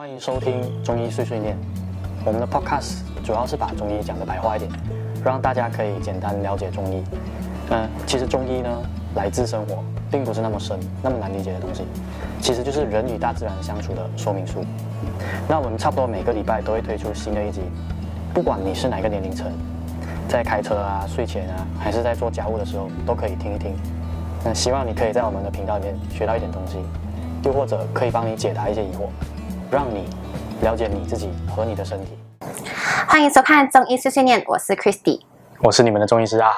[0.00, 1.54] 欢迎收听中医碎碎念。
[2.24, 4.72] 我们的 podcast 主要是把中医讲的白话一点，
[5.22, 7.04] 让大家可以简单了解中医。
[7.68, 8.70] 嗯，其实中医呢，
[9.14, 11.84] 来自生活，并不是那么深、那么难理解的东西，
[12.40, 14.64] 其实就是人与大自然相处的说明书。
[15.46, 17.60] 那我们差不多每个礼拜都会推出新的一集，
[18.32, 19.52] 不管你是哪个年龄层，
[20.26, 23.76] 在开车啊、睡前啊，还是在做家务的时候，都可以听一听。
[24.42, 26.78] 那希望你可以在我们的频道里面学到一点东西，
[27.44, 29.10] 又或者可以帮你解答一些疑惑。
[29.70, 30.04] 让你
[30.62, 32.18] 了解你自己和你的身体。
[33.06, 35.20] 欢迎收看中医碎碎念，我是 Christy，
[35.62, 36.56] 我是你们的中医师阿豪。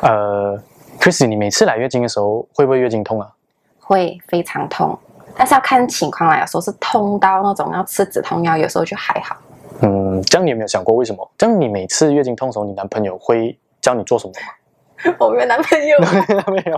[0.00, 0.60] 呃
[0.98, 3.30] ，Christy，你每次来月经的时候会不会月经痛啊？
[3.78, 4.98] 会，非常痛，
[5.36, 9.36] 但是要看情况来，有时候是痛到那种要吃止痛药，有时候就还好。
[9.82, 11.30] 嗯，这样你有没有想过为什么？
[11.38, 14.46] 这样你每次月经痛的时候，你男朋友会教你做什么吗？
[15.18, 15.98] 我没有男朋友，
[16.52, 16.76] 没有。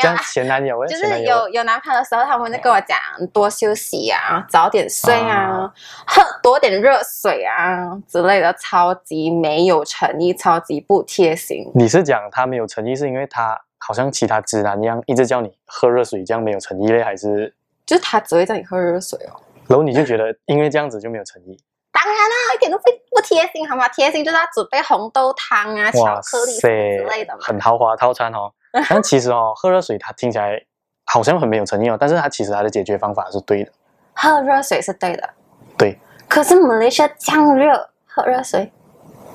[0.00, 2.96] 这样 前男友，就是有有男朋友的时候，他们就跟我讲
[3.32, 5.68] 多休息啊，早点睡啊，
[6.06, 11.68] 喝多点热水啊之类的，超级没有诚意，超级不贴心。
[11.74, 17.02] 你是讲他没有诚意，是因为他好像其他直男一样，一直叫你喝热水，这样没有诚意嘞？
[17.02, 17.52] 还是
[17.84, 19.34] 就是他只会叫你喝热水哦？
[19.66, 21.58] 然后你就觉得因为这样子就没有诚意？
[22.00, 23.88] 当然啦，一点都不不贴心，好吗？
[23.88, 26.68] 贴心就是要准备红豆汤啊、巧克力之
[27.10, 28.52] 类的嘛，很豪华套餐哦。
[28.88, 30.62] 但其实哦，喝热水它听起来
[31.06, 33.72] 好像很没有诚意哦，但是它其实它的解决方法是对的。
[34.14, 35.28] 喝热水是对的，
[35.76, 35.98] 对。
[36.28, 38.70] 可是马来西亚这么热，喝热水？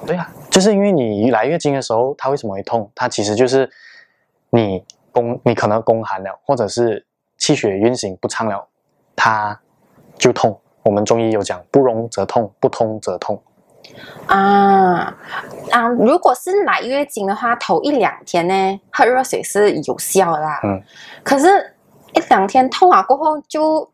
[0.05, 2.89] 对啊，就是因为你来月经的时候，它为什么会痛？
[2.95, 3.69] 它其实就是
[4.51, 7.05] 你宫，你可能宫寒了，或者是
[7.37, 8.69] 气血运行不畅了，
[9.15, 9.59] 它
[10.17, 10.61] 就痛。
[10.83, 13.41] 我们中医有讲，不壅则痛，不通则痛。
[14.27, 15.15] 啊
[15.71, 15.87] 啊！
[15.99, 20.59] 如果是来月经的话，头一两天呢，喝热水是有效的啦。
[20.63, 20.81] 嗯。
[21.23, 21.75] 可是，
[22.13, 23.89] 一两天痛了过后就，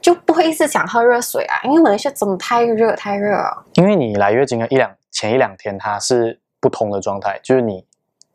[0.00, 3.64] 就就不会是想喝热水啊，因为马来西亚真的太热太热了。
[3.74, 7.84] 因为你来月经的一两前一两天，它是不通的状态，就是你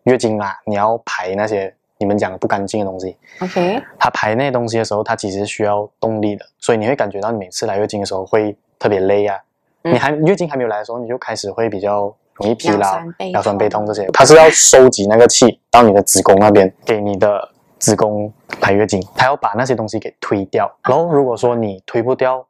[0.03, 1.75] 月经啦，你要排那些。
[2.01, 9.38] 你们讲的不干净的东西，OK，它排那些东西的时候，它其实需要动力的，所以你会感觉到你每次来月经的时候会特别累啊。
[9.84, 13.00] 嗯、你还月经还没有来的时候，你就开始会比较容易疲劳、
[13.34, 14.07] 腰酸背痛这些。
[14.07, 17.47] 它是要收集那个气到你的子宫那边，给你的
[17.78, 20.75] 子宫排月经，它要把那些东西给推掉。
[20.83, 22.44] 然后如果说你推不掉，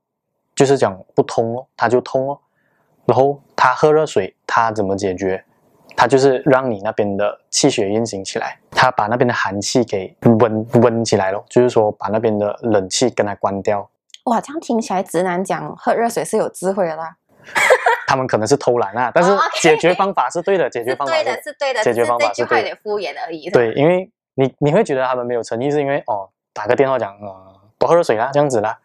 [0.56, 2.40] 就是讲不通哦，它就通哦。
[3.06, 5.44] 然后它喝热水，它怎么解决？
[5.94, 13.88] 它就是让你那边的气血运行起来，它把那边的寒气给温温起来了，就是说把那边的冷气跟它关掉。
[14.24, 17.16] 哇，这样听起来直男讲喝热水是有智慧的啦。
[18.08, 19.30] 他们可能是偷懒啊，但是
[19.62, 22.76] 解决方法是对的，解决方法是 对的，是对的，解决方法是对的。
[22.78, 23.52] 敷衍而已。
[23.52, 28.76] 对，因为你你会觉得他们没有诚意，是因为哦打个电话讲呃多喝热水啦，这样子啦。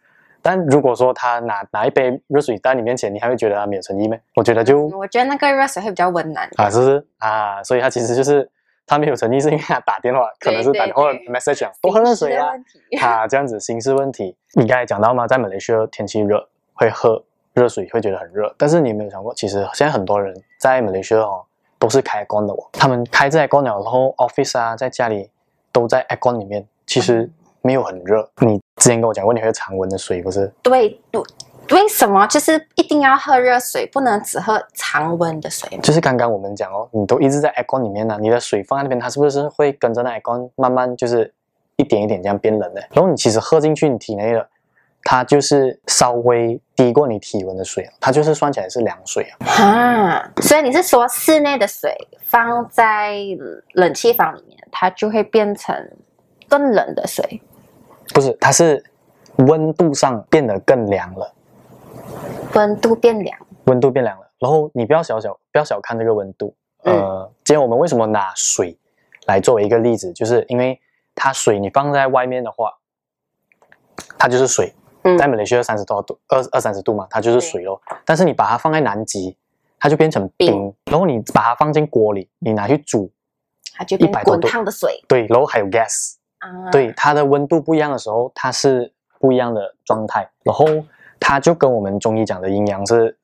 [0.42, 4.18] 但如果说他拿拿一杯热水在你面前，你还会觉得他没有诚意吗？
[4.34, 7.62] 我觉得就，我觉得那个热水会比较温暖啊，是不是啊？
[7.62, 8.48] 所以他其实就是
[8.86, 12.52] 他没有诚意，是因为他打电话可能是打电话 message 讲多喝热水啊，
[12.98, 14.36] 他这样子形式问题。
[14.54, 15.26] 你刚才讲到吗？
[15.26, 21.44] 在马来西亚天气热会喝热水会觉得很热，但是你有没有想过，其实现在很多人在马来西亚哦
[21.78, 25.30] 都是开 aircon 的哦，他们开在 aircon 了，然后 office 啊在家里
[25.72, 27.30] 都在 aircon 里面，其实
[27.62, 28.60] 没有很热，你。
[28.76, 30.52] 之前跟我讲过，你会常温的水不是？
[30.62, 31.22] 对对，
[31.70, 35.68] 为什么就是一定要喝热水，不能只喝常温的水？
[35.82, 41.32] 就是刚刚我们讲哦，你都一直在 aircon 里面呢，你的水放在那边，它是不是会跟着那 aircon 慢慢就是
[41.76, 42.80] 一点一点这样变冷的？
[42.92, 44.48] 然后你其实喝进去你体内的，
[45.02, 49.62] 它就是稍微低过你体温的水，它就是算起来是凉水啊。
[49.62, 53.16] 啊，所以你是说室内的水放在
[53.72, 55.74] 冷气房里面，它就会变成
[56.48, 57.42] 更冷的水？
[58.14, 58.84] 不是，它是
[59.38, 61.32] 温度上变得更凉了。
[62.56, 64.26] 温度变凉，温度变凉了。
[64.38, 66.54] 然后你不要小小不要小看这个温度。
[66.84, 68.78] 嗯、呃，今天我们为什么拿水
[69.26, 70.10] 来作为一个例子？
[70.14, 70.80] 就是因为
[71.14, 72.72] 它水你放在外面的话，
[74.18, 77.80] 它就是水，嗯、在马来西亚三十多度，二二三十度嘛，它就是水咯。
[78.06, 79.36] 但是你把它放在南极，
[79.78, 80.50] 它就变成冰。
[80.50, 83.10] 冰然后你把它放进锅里，你拿去煮，
[83.74, 85.04] 它就变滚烫的水。
[85.06, 86.14] 对，然后还有 gas。
[86.72, 90.64] 对，它的温度不一样的时候，它是不一样的状态，然后
[91.20, 93.16] 它就跟我们中医讲的阴阳是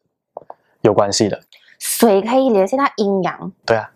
[0.80, 1.40] 有关系的。
[1.78, 3.52] 水可以联系到阴阳。
[3.66, 3.90] 对啊，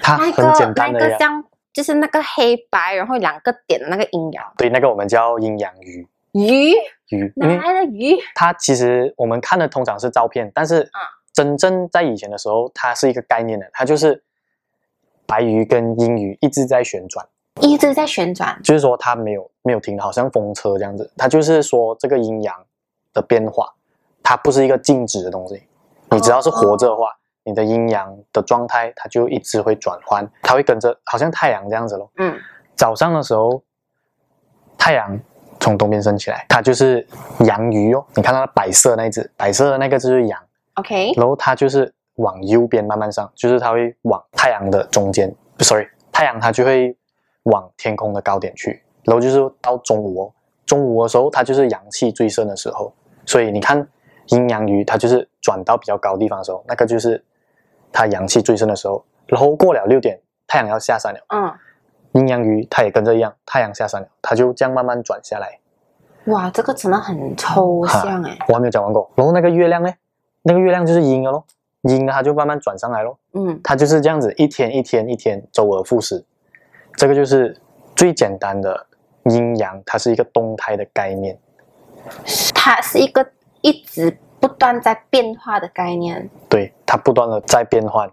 [0.00, 1.06] 它很简单的呀。
[1.06, 4.44] 那个像就是那个黑白，然后两个点的那个阴阳。
[4.56, 6.06] 对，那个我们叫阴阳鱼。
[6.32, 6.72] 鱼
[7.08, 8.16] 鱼，哪来的鱼？
[8.34, 10.90] 它其实我们看的通常是照片，但是
[11.30, 14.22] 真正在以前的时候，它是一个概念的，它就是
[15.26, 17.26] 白鱼跟阴鱼一直在旋转，
[17.60, 21.10] 一直在旋转，就是说它没有没有停，好像风车这样子。
[21.18, 22.56] 它就是说这个阴阳
[23.12, 23.72] 的变化，
[24.22, 25.62] 它不是一个静止的东西。
[26.10, 32.10] 你只要是活着的话，哦、你的阴阳的状态它就一直会转换，它会跟着好像太阳这样子咯。
[32.16, 32.38] 嗯，
[32.74, 33.62] 早上的时候，
[34.76, 35.18] 太阳
[35.60, 37.06] 从东边升起来，它就是
[37.46, 38.04] 阳鱼哦。
[38.14, 40.40] 你看到白色那一只，白色的那个就是阳。
[40.74, 41.92] OK，然后它就是。
[42.16, 46.94] 往右边慢慢上，就是它会往太阳的中间，sorry，太阳它就会
[47.44, 50.32] 往天空的高点去，然后就是到中午哦，
[50.66, 52.92] 中午的时候它就是阳气最盛的时候，
[53.26, 53.86] 所以你看
[54.26, 57.22] 阴阳鱼它就是转到比较高的地方的时候，那个就是
[57.92, 61.52] 它阳气最盛的时候，然后过了六点太阳要下山了，嗯，
[62.12, 65.58] 阴阳鱼它也跟着一样，太阳下山了，它就这样慢慢转下来。
[66.26, 69.92] 哇，这个真的很抽象哎，我还没有讲完过，然后那个月亮呢，
[70.42, 71.44] 那个月亮就是阴了咯。
[71.82, 76.24] 阴它就慢慢转上来咯，嗯，它就是这样子，一天一天一天周而复始，
[76.94, 77.60] 这个就是
[77.96, 78.86] 最简单的
[79.24, 81.36] 阴阳，它是一个动态的概念，
[82.64, 83.26] 它是一个
[83.60, 88.08] 一直不断在变化的概念，对，它不断的在变换，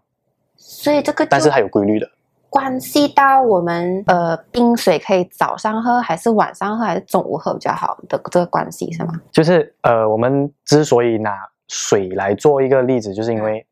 [0.57, 2.09] 所以这个但是它有规律的，
[2.49, 9.13] 关系到我们呃冰水可以早上喝还是晚上喝还是中午喝比较好的这个关系是吗？
[9.31, 11.31] 就是呃我们之所以拿。
[11.71, 13.63] 水来做一个例子，就是因为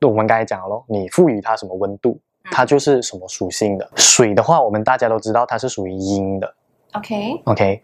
[0.00, 2.18] 我们刚才讲了咯，你赋予它什么温度，
[2.50, 3.88] 它就是什么属性的。
[3.94, 6.52] 水的话，我们大家都知道它是属于阴的。
[6.94, 7.80] OK OK，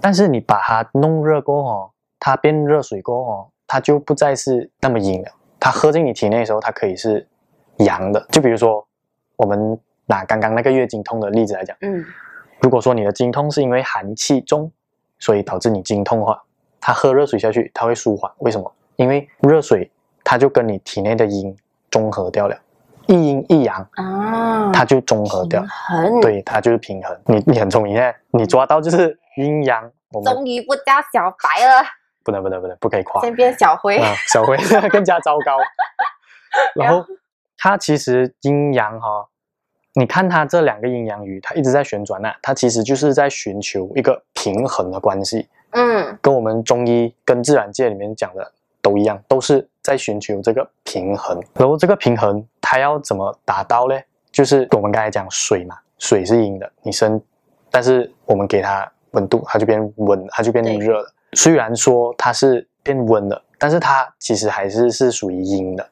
[0.00, 5.30] 但是你把它弄热过后，它变热水过后，它就不再是那么阴了。
[5.60, 7.26] 它喝进你体内的时候，它可以是
[7.78, 8.24] 阳的。
[8.30, 8.86] 就比如说，
[9.36, 12.04] 我们拿刚刚那个月经痛的例子来讲，嗯，
[12.60, 14.70] 如果说你的经痛是因为寒气重，
[15.18, 16.42] 所以导致你经痛的话，
[16.80, 18.30] 它喝热水下去，它会舒缓。
[18.38, 18.72] 为什么？
[18.96, 19.90] 因为热水，
[20.22, 21.56] 它就跟你体内的阴
[21.90, 22.56] 中和掉了，
[23.08, 25.64] 一阴一阳啊，它就中和掉，
[26.20, 27.18] 对，它就是平衡。
[27.24, 29.90] 你你很聪明耶，你抓到就是阴阳。
[30.12, 31.84] 我们终于不加小白了，
[32.22, 34.56] 不能不能不能，不可以夸，先变小灰，啊、小灰
[34.90, 35.56] 更加糟糕。
[36.74, 37.04] 然后
[37.56, 39.26] 它其实阴阳哈，
[39.94, 45.48] 你看它这两个阴阳鱼，它一直在旋转呐、它其实就是在寻求一个平衡的关系。
[45.70, 48.52] 嗯，跟我们中医跟自然界里面讲的。
[48.80, 51.38] 都一样，都是在寻求这个平衡。
[51.54, 53.98] 然后这个平衡它要怎么达到呢？
[54.30, 57.18] 就是我们刚才讲水嘛，水是阴的，你生，
[57.70, 61.10] 但是我们给它温度，它就变温，它就变热了。
[61.32, 65.88] 虽然说它是变温了，但是它其实还是是属于阴的。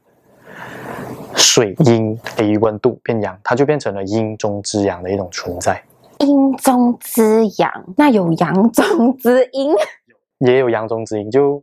[1.34, 5.82] 水阴给予温度变阳，它就变成了阴中之阳的一种存在。
[6.18, 9.74] 阴中之阳，那有阳中之阴，
[10.40, 11.62] 也有阳中之阴，就。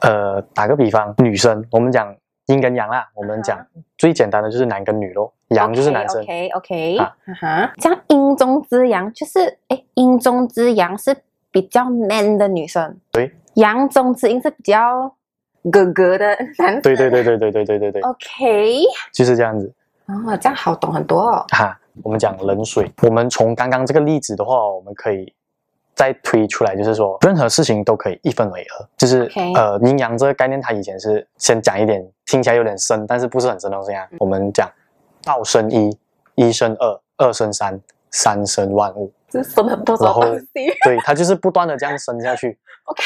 [0.00, 2.12] 呃，打个比方，女生我们讲
[2.50, 3.64] 阴跟阳啦，我们讲
[3.96, 6.20] 最简单的就是男跟女咯，阳就是男生。
[6.22, 11.16] OK OK，啊哈，这样阴中之阳就是，哎，阴中之阳是
[11.50, 15.14] 比较 man 的女生，对，阳中之阴是比较
[15.70, 16.26] 哥哥的
[16.58, 16.82] 男生。
[16.82, 18.02] 对对对对对对对对对。
[18.02, 18.82] OK，
[19.12, 19.72] 就是这样子。
[20.06, 21.44] 哦，这样好懂很多哦。
[21.50, 25.32] 哈，我们讲冷水，我们从刚刚这个例子的话，我们可以。
[26.00, 29.54] 再推出来，就是说任何事情都可以一分为二，就是、okay.
[29.54, 34.08] 呃阴阳这个概念，它以前是先讲一点，听起来有点深，但是不是很深的东西啊。
[34.12, 34.66] 嗯、我们讲
[35.22, 35.94] 道生一，
[36.36, 37.78] 一生二，二生三，
[38.10, 40.46] 三生万物，这生很多少东西？
[40.84, 42.58] 对，它就是不断的这样生下去。
[42.88, 43.02] OK，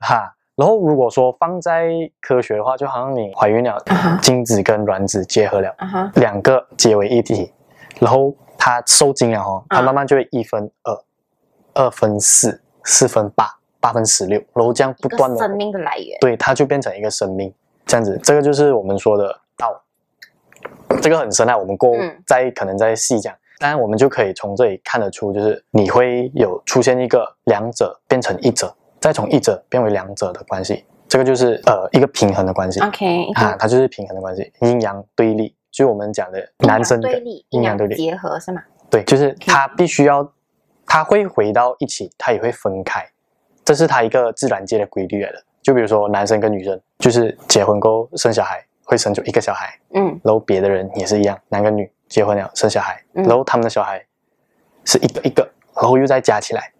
[0.00, 1.90] 哈，然后如果说放在
[2.22, 4.20] 科学的话，就好像你怀孕了，uh -huh.
[4.20, 6.18] 精子跟卵子结合了，uh -huh.
[6.18, 7.52] 两个结为一体，
[8.00, 10.98] 然后它受精了哦，它慢慢就会一分二。
[11.74, 11.82] Uh.
[11.84, 13.48] 二分四，四分八，
[13.80, 17.50] 八分十六，然后这样不断的生命的来源，对，它就变成一个生命，
[17.86, 19.82] 这样子，这个就是我们说的道，
[21.00, 37.96] 这个很深啊，我们过后再可能再细讲，当、嗯、然我们就可以从这里看得出，就是你会有出现一个两者变成一者，再从一者变为两者的关系，这个就是呃一个平衡的关系，OK，啊，它就是平衡的关系，阴阳对立，就是我们讲的男生对立，阴阳对立。
[37.96, 38.62] 结合是吗？
[38.90, 40.30] 对，就是它必须要。
[40.86, 43.06] 它会回到一起，它也会分开，
[43.64, 45.42] 这是它一个自然界的规律来的。
[45.62, 54.04] 就比如说男生跟女生，就是结婚过后生小孩会生出一个小孩，嗯，然后别的人也是一样，男跟女结婚了生小孩，然后他们的小孩
[54.84, 56.72] 是一个一个，然后又再加起来，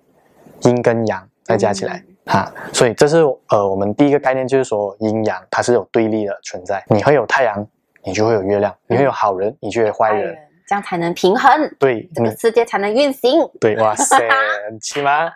[0.62, 3.18] 阴跟阳再加起来，哈、嗯，所以这是
[3.50, 7.64] 呃我们第一个概念，就是说阴阳它是有对立的存在，你会有太阳，
[8.02, 10.37] 你就会有月亮，你会有好人，你就会有坏人。
[10.73, 13.47] 这样才能平衡，对，这个世界才能运行。
[13.61, 14.17] 对， 哇塞，
[14.64, 15.26] 很气吗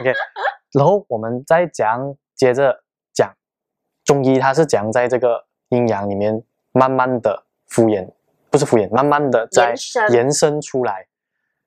[0.00, 0.12] ？OK，
[0.72, 2.82] 然后我们再讲，接着
[3.14, 3.32] 讲
[4.02, 8.10] 中医，它是讲在这个阴阳里面慢慢的敷衍
[8.50, 9.72] 不是敷衍，慢慢的在
[10.10, 11.06] 延伸出来，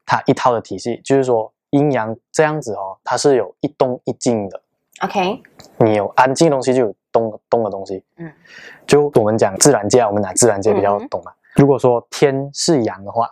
[0.06, 4.62] 它一套的体系，就是说阴阳这样子哦，它是有一动一静的。
[5.00, 5.42] OK，
[5.78, 8.04] 你有安静的东西，就有动动的东西。
[8.18, 8.30] 嗯，
[8.86, 11.32] 就我们讲自然界，我们拿自然界比较懂嘛。
[11.32, 13.30] 嗯、如果说天是阳的话，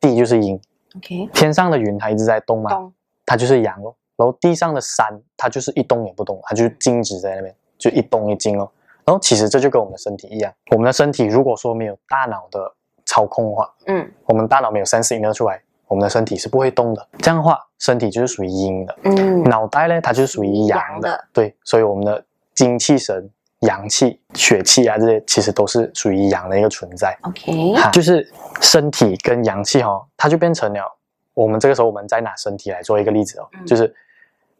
[0.00, 0.60] 地就是阴。
[0.96, 2.92] OK，天上的云它一直在动嘛，动
[3.24, 3.96] 它就是阳咯。
[4.16, 8.70] 然后地上的山它就是一动也不动，它就是静止在那边，就一动一静哦。
[9.04, 12.72] 然后其实这就跟我们的身体一样，我们的身体如果说没有大脑的
[13.06, 17.08] 操控的话，嗯，我们大脑没有 sensing 出来，我们的身体是不会动的。
[17.18, 22.24] 这样的话，身体就是属于阴的，嗯，脑袋呢，它就是属于阳的，阳的，对，所以我们的
[22.54, 23.28] 精气神、
[23.62, 27.18] 阳气、血气啊，这些其实都是属于阳的一个存在。
[27.22, 30.98] OK，就是身体跟阳气哦，它就变成了
[31.34, 33.92] 我们这个时候我们再拿身体来做一个例子哦，嗯、就是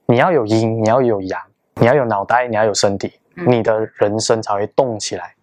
[0.06, 1.40] 你要有阴，你要有阳，
[1.76, 3.12] 你要有脑袋，你要有身体。
[3.46, 5.34] 你的人生才会动起来，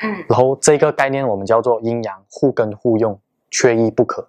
[0.00, 4.26] 嗯，然后这个概念我们叫做阴阳互根互用，缺一不可，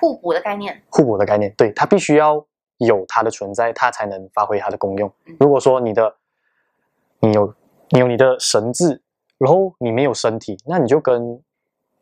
[0.00, 2.42] 互补的概念，互补的概念，对，它必须要
[2.78, 5.12] 有它的存在，它才能发挥它的功用。
[5.38, 6.16] 如果说你的
[7.20, 7.54] 你有
[7.94, 9.00] 你有你的神智，
[9.38, 11.40] 然后你没有身体，那你就跟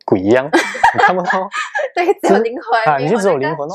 [0.04, 1.49] 鬼一样， 你看不到，
[1.94, 3.75] 对，只有灵魂啊，你就只有灵魂哦，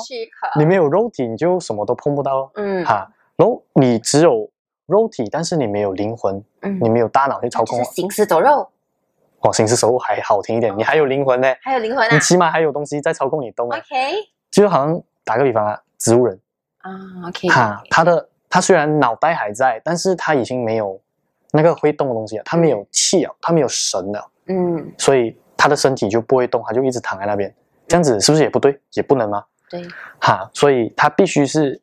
[0.57, 4.49] 你没有肉体，你就什么都碰不到，嗯，哈，然后你只有。
[4.87, 8.71] 肉体，但是你没有灵魂，嗯，你没有大脑去操控，行尸走肉。
[9.41, 13.77] 哦，行尸走肉还好听一点，你还有灵魂呢，还有灵魂啊，你起码还有东西在操控你动啊。
[13.77, 14.13] OK，
[14.49, 16.39] 就好像打个比方啊，植物人。
[16.77, 16.89] 啊
[17.27, 20.97] ，OK，哈，他的他虽然脑袋还在，但是他已经没有
[21.51, 27.53] 那个会动的东西啊，它没有气啊，它没有神的，嗯，所以它的身体就不会动，它就一直躺在那边，
[27.87, 29.43] 这样子是不是也不对，也不能吗？
[29.69, 29.83] 对，
[30.19, 31.81] 哈，所以它必须是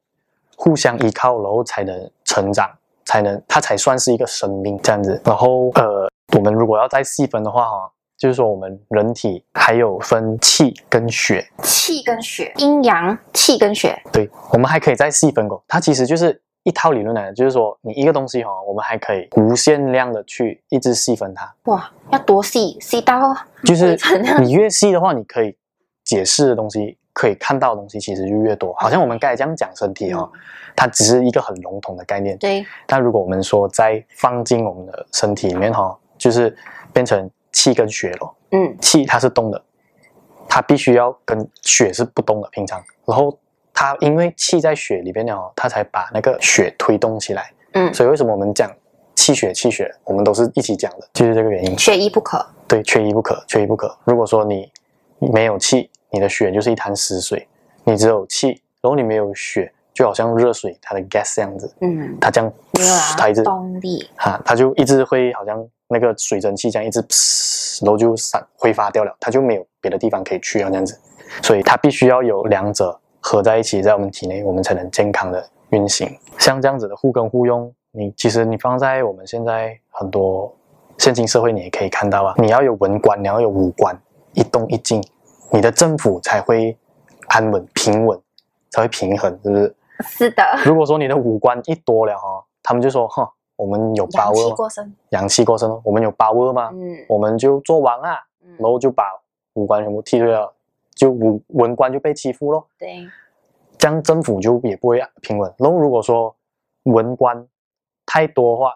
[0.57, 2.71] 互相依靠，然后才能成长。
[3.07, 5.21] 才能，它才算是一个生命这样子。
[5.27, 14.03] 然后，呃，我们如果要再细分的话，哈，就是说我们人体还有分气跟血，气跟血，阴阳气跟血。
[14.11, 15.63] 对，我们还可以再细分过。
[15.69, 21.55] 它其实就是一套理论来的，就是说你一个东西哈，我们还可以无限量的去一直细分它。
[21.65, 22.77] 哇，要多细？
[22.81, 23.21] 细到
[23.65, 23.97] 就是
[24.41, 25.57] 你越细的话，你可以
[26.03, 26.99] 解释的东西。
[27.17, 30.41] 可以看到的东西其实就越多，好像我们刚才这样讲身体哦，嗯、
[30.75, 32.37] 它只是一个很笼统的概念。
[32.39, 32.67] 对。
[32.89, 36.53] 但如果我们说再放进我们的身体里面哈，就是
[36.93, 38.35] 变成气跟血了。
[38.51, 38.77] 嗯。
[38.81, 39.65] 气它是动的，
[40.49, 42.83] 它必须要跟血是不动的，平常。
[43.07, 43.39] 然后
[43.75, 47.53] 它因为气在血里边了，它才把那个血推动起来。
[47.73, 47.93] 嗯。
[47.93, 48.71] 所以为什么我们讲
[49.15, 51.77] 气血气血，我们都是一起讲的，就是这个原因。
[51.77, 52.47] 缺一不可。
[52.67, 53.95] 对，缺一不可，缺一不可。
[54.05, 54.71] 如果说你
[55.19, 55.91] 没有气。
[56.11, 57.45] 你的血就是一潭死水，
[57.83, 58.51] 你只有气，
[58.81, 62.53] 然后你没有血，就好像热水它的 gas 这样子，嗯，它这样，
[63.19, 67.01] 它一直动力，哈，它就一直会好像那个水蒸气这样一直，
[67.83, 70.97] 然后就散挥发掉了，它就没有别的地方可以去啊，这样子，
[71.43, 76.07] 所以它必须要有两者合在一起，在我们体内，我们才能健康的运行。
[76.39, 80.55] 像这样子的互根互用，你其实你放在我们现在很多
[80.99, 83.99] 现今社会，你也可以看到啊，你要有文官，你要有武官，
[84.35, 85.03] 一动一静。
[85.51, 86.77] 你的政府才会
[87.29, 88.21] 安稳平稳，
[88.71, 89.75] 才会平衡，是不是？
[90.03, 90.43] 是的。
[90.67, 93.27] 如果说你的武官一多了哈，他们就说哼，
[93.57, 96.71] 我们有 power，阳气过剩，阳气过剩，我们有 power 吗？
[96.75, 98.19] 嗯，我们就做王啊，
[98.59, 99.05] 然后就把
[99.55, 100.53] 武官全部剃退了，
[100.95, 102.67] 就文文官就被欺负咯。
[102.79, 103.07] 对，
[103.79, 105.53] 这样政府就也不会平稳。
[105.59, 106.35] 然后如果说
[106.85, 107.47] 文官
[108.07, 108.75] 太多的话，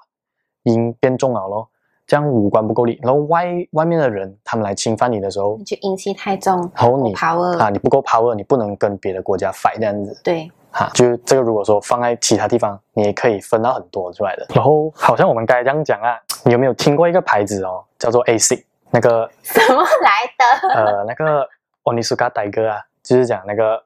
[0.64, 1.68] 阴变重了咯。
[2.06, 10.18] 这样五官不够力，然后外外面的人他们来侵犯你的时候，你就阴气太重，然后你 power 啊，你不够 power，你不能跟别的国家 fight 这样子。
[10.24, 14.46] 对，哈，就这个如果说放在其他地方，你也可以分到很多出来的。
[14.54, 20.68] 然后好像我们刚才这样讲啊，你有没有听过一个牌子哦，叫做 ASIC 那个什么来的？
[20.74, 21.46] 呃，那个
[21.88, 23.82] Onitsuka Tiger 啊，就是讲那个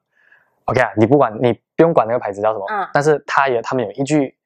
[0.65, 4.37] OK 啊，你不管你不用管那个牌子叫什么，嗯，但是他也他们有一句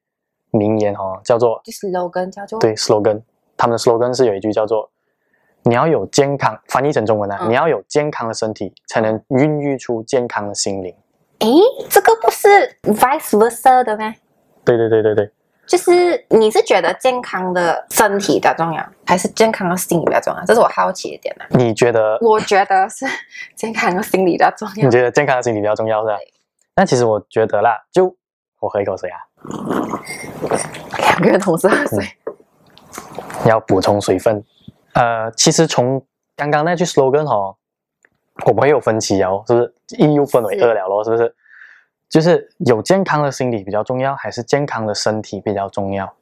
[0.50, 3.22] 名言哦，叫做 slogan 叫做对 slogan。
[3.56, 4.90] 他们的 slogan 是有一句叫做
[5.64, 10.94] “你要有健康”，翻译成中文呢、啊，嗯、你要有健康的身体，才能孕育出健康的心灵。
[11.38, 11.48] 诶，
[11.88, 12.48] 这个不是
[12.82, 14.14] vice versa 的吗？
[14.64, 15.30] 对对对对对，
[15.66, 20.44] 就是你是觉得健康的身体比较重要，还是健康的心理比较重要？
[20.44, 21.58] 这是我好奇的点的。
[21.58, 22.18] 你觉得？
[22.20, 23.04] 我觉得是
[23.54, 24.84] 健康的心理比较重要。
[24.84, 26.16] 你觉得健康的心理比较重要是吧？
[26.76, 28.16] 那其实我觉得啦，就
[28.60, 29.18] 我喝一口水啊，
[30.98, 31.98] 两个人同时喝水。
[32.26, 32.32] 嗯
[33.44, 34.42] 要补充水分，
[34.94, 36.04] 呃，其实从
[36.34, 37.54] 刚刚那句 slogan 哈，
[38.46, 39.74] 我们会有分歧哦，是不是？
[39.98, 41.32] 一又分为二了咯，是不是？
[42.08, 46.12] 就是有健康的心理比较重要，还是健康的身体比较重要？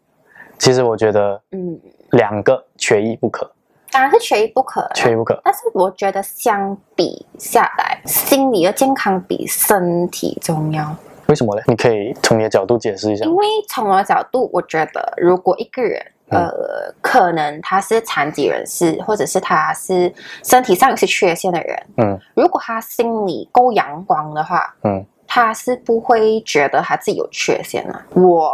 [0.59, 1.79] 其实我觉得，嗯，
[2.13, 3.51] 两个缺一不可。
[3.91, 5.41] 当然是缺一不可，缺一不可。
[5.45, 10.97] 但是我觉得相比下来，心理的健康比身体重要。
[11.29, 11.63] 为什么呢？
[11.67, 13.25] 你可以从你的角度解释一下。
[13.25, 20.13] 因为从我的角度，我觉得如果一个人，嗯、呃，可能他是残疾人士，或者是他是
[20.43, 28.07] 身体上有些缺陷的人，嗯，如果他心理够阳光的话，嗯，他是不会觉得他自己有缺陷啊。
[28.15, 28.53] 我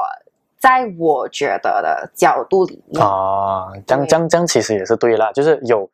[0.58, 5.88] 在我觉得的角度里面啊，这样这样这样其实也是对啦，就是有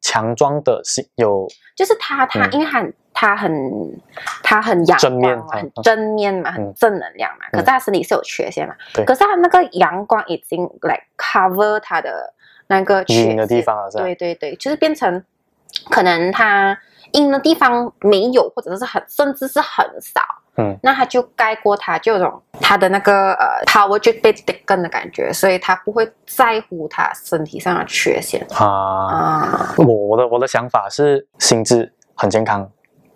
[0.00, 2.86] 强壮的心，有就是他他、嗯、因为他。
[3.18, 3.50] 他很，
[4.42, 7.46] 他很阳光嘛，很正面嘛，很正能量嘛。
[7.50, 8.74] 可是他身体是有缺陷嘛？
[8.92, 9.06] 对。
[9.06, 12.34] 可是他那个阳光已经来 cover 他的
[12.66, 14.04] 那个缺陷的地方了，是吧？
[14.04, 15.24] 对对对，就是变成
[15.88, 16.78] 可能他
[17.12, 20.20] 阴的地方没有，或者是很甚至是很少。
[20.56, 20.76] 嗯。
[20.82, 29.74] 那他就盖过他，就有种他的那个呃 power 就被 taken 的感觉，所以他不会在乎他身体上的缺陷啊啊！
[29.78, 32.70] 我我的我的想法是心智很健康。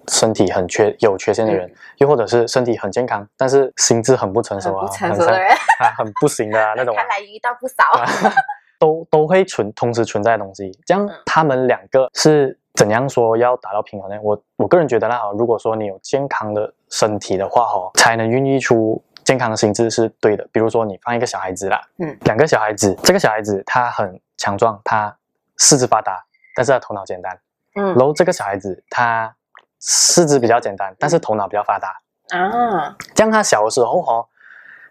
[0.08, 6.92] 身体很缺有缺陷的人，嗯、又或者是身体很健康，但是心智很不成熟啊，不成熟的人啊，很不行的、啊、那种。
[6.96, 8.34] 看来遇到不少， 啊、
[8.80, 10.72] 都都会存同时存在的东西。
[10.84, 14.16] 这样他们两个是怎样说要达到平衡呢？
[14.22, 20.48] 我我个人觉得啦，哈，如果说你有健康的身体的话，哦，才能孕育出健康的心智是对的。
[20.52, 25.16] 比如说你放一个小孩子啦，嗯，两个小孩子，这个小孩子他很强壮，他
[25.56, 26.24] 四肢发达，
[26.54, 27.38] 但是他头脑简单，
[27.74, 29.34] 嗯，然后这个小孩子他。
[29.82, 31.98] 四肢比较简单，但是头脑比较发达
[32.36, 32.94] 啊。
[33.14, 34.22] 这样他小的时候哈，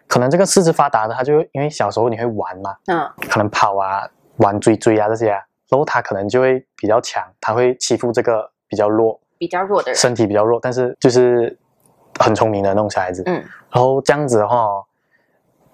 [0.08, 4.04] 可能这个四肢发达的，他就因为小时候你会玩嘛，嗯，可能跑啊、
[4.38, 11.56] 玩追追啊这些啊，然后他可能就会比较强，他会欺负这个比较弱、比较弱的人，身体比较弱，但是就是
[12.18, 13.22] 很聪明的那种小孩子。
[13.26, 13.34] 嗯，
[13.70, 14.66] 然后这样子的话，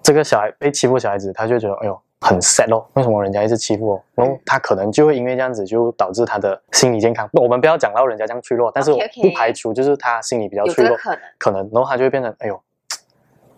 [0.01, 1.99] 这个小孩被欺负小孩子，他就觉得哎呦。
[2.19, 4.03] 很 sad 哦，为什么人家一直欺负我？
[4.15, 7.29] 然后他可能就会因为这样子，就导致他的心理健康。
[7.33, 12.59] 我们不要讲到人家这样脆弱，但是我不排除就是他心理比较脆弱，可能，可能，然后他就会变成，哎呦，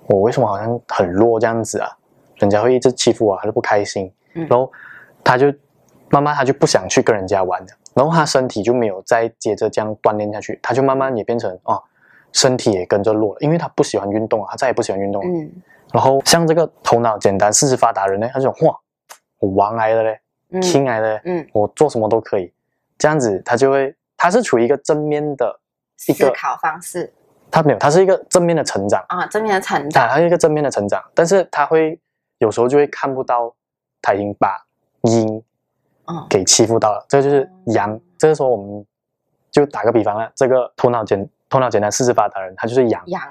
[0.07, 1.87] 我为什么好像很弱这样子啊？
[2.35, 4.69] 人家会一直欺负我，他就不开心，然后
[5.23, 5.47] 他就
[6.11, 11.81] 慢慢他就不想去跟人家玩了，然后他身体就没有再接着这样锻炼下去，他就慢慢也变成哦，
[12.33, 15.29] 身体也跟着弱了，因为他不喜欢运动啊，他再也不喜欢运动了。
[15.29, 15.51] 嗯。
[15.91, 18.79] 然后像这个头脑简单、四肢发达的人呢，他就哇，
[19.39, 20.19] 我玩来了嘞
[20.61, 22.53] ，king 来了，嗯，我做什么都可以，
[22.97, 25.59] 这样子他就会，他是处于一个正面的
[26.07, 27.11] 一个思考方式，
[27.49, 31.99] 他没有，他是一个正面的成长啊，正面的成长，他是一个正面的成长，但是他会
[32.37, 33.51] 有时候就会看不到
[33.99, 34.63] 他已经把
[35.01, 35.43] 阴，
[36.29, 38.85] 给欺负到了，这就是阳，这个时候我们
[39.51, 43.21] 就打个比方啊，这个头脑简头脑简单、四肢发达的人，他就是阳，阳，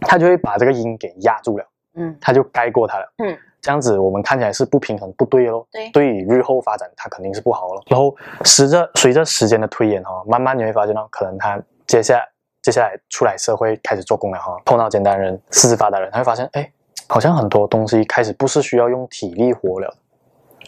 [0.00, 1.64] 他就会把这个阴给压住了。
[1.94, 3.12] 嗯，他就盖过他了。
[3.18, 5.66] 嗯，这样子我们看起来是不平衡，不对喽。
[5.70, 7.82] 对，对于日后发展，他肯定是不好了。
[7.86, 12.26] 然后随着随着时间的推演哈，慢慢你会发现到，可能他接下来
[12.62, 16.72] 接下来出来社会开始做工了哈，头脑简单人、四肢发达人，他会发现，哎，
[17.08, 19.94] 好像很多东西开始不是需要用体力活了，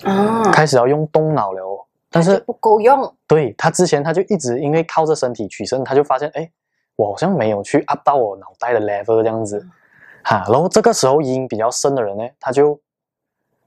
[0.05, 1.85] 啊，开始要用动脑了哦。
[2.11, 3.13] 但是不够用。
[3.27, 6.49] 对，他之前他就一直因为靠着身体取胜，他就发现，哎，
[6.97, 9.67] 我好像没有去 up 到我脑袋的 level 这样子。
[10.23, 12.81] 哈，然后这个时候阴比较深的人呢，他就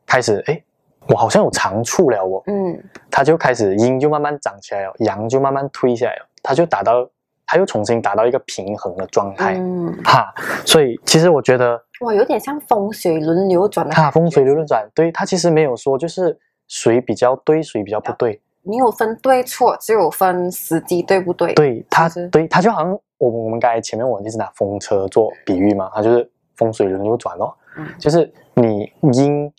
[0.05, 0.63] 开始哎，
[1.09, 7.07] 我好像有长处了哦，嗯，他就开始阴就慢慢长起来了，阳就慢慢退下来了，他就达到，
[7.45, 10.33] 他又重新达到一个平衡的状态，嗯，哈，
[10.65, 26.29] 所以其实我觉得哇，有点像风水轮流转的，哈，风水轮流转，对，他其实没有说就是谁比较对，谁比较不对，没有分对错，只有分时机对不对，对他，对他就好像我们我们刚才前面我们一直拿风车做比喻嘛，他就是。
[26.57, 29.53] 风水轮流转哦，嗯，就是你阴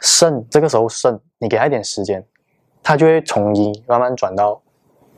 [0.00, 2.24] 盛这个时候盛，你给他一点时间，
[2.82, 4.58] 他就会从阴慢慢转到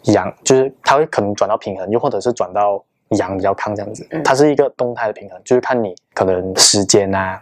[0.06, 7.40] 阳，就是他会可能转到平衡，又或者是转到阳比较亢这样子，它是一个动态的平衡，就是看你可能时间啊、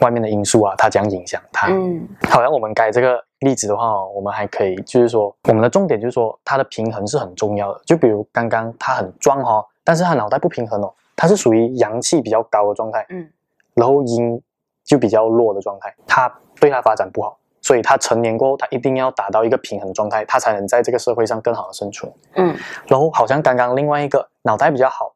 [0.00, 1.68] 外面的因素啊，它将影响它。
[1.68, 7.80] 嗯，好像我们改这个例子的话，我们还可以就是说，我们的重点就是说，它的平衡是很重要的。
[7.84, 10.92] 就比如刚刚他很壮哈，但是他脑袋不平衡哦。
[11.16, 13.28] 他是属于阳气比较高的状态，嗯，
[13.74, 14.40] 然后阴
[14.84, 17.36] 就比较弱的状态，他对他发展不好，
[17.70, 22.52] 所以他成年过后，他一定要达到一个平衡状态，他才能在这个社会上更好的生存，嗯。
[22.88, 25.14] 然后好像刚刚另外一个脑袋比较好，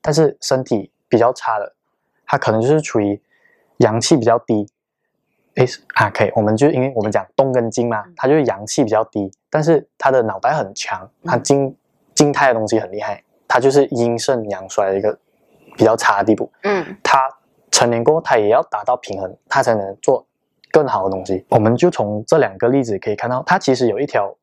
[0.00, 1.74] 但是身体比较差的，
[2.24, 3.20] 他可能就是处于
[3.78, 4.68] 阳气比较低，
[5.56, 11.76] 哎啊，可以，我们就因为我们讲动跟静嘛，他就是阳气比较低，但是他的脑袋很强，他静
[12.14, 15.18] 静态的东西很厉害，他就是阴盛阳衰的一个。
[15.76, 17.30] 比较差的地步，嗯，他
[17.70, 20.26] 成年过后，他也要达到平衡，他才能做
[20.70, 21.44] 更好的东西。
[21.48, 24.34] 我们就从这两个例子可以看到，它其实有一条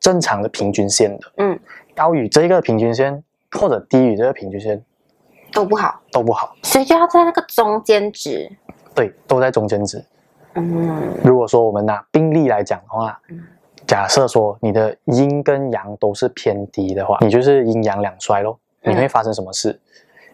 [0.00, 1.32] 正常的平均线的。
[1.36, 1.58] 嗯，
[1.94, 4.82] 高于这个平均线或者低于这个平均线
[5.52, 6.54] 都不好，都不好。
[6.62, 8.50] 所以就要在那个中间值。
[8.94, 10.04] 对，都在中间值。
[10.54, 13.42] 嗯，如果说我们拿病例来讲的话，嗯，
[13.86, 18.58] 假设说你的阴跟阳都是偏低的话，你就是阴阳两衰咯。
[18.82, 19.70] 你会发生什么事？
[19.70, 19.80] 嗯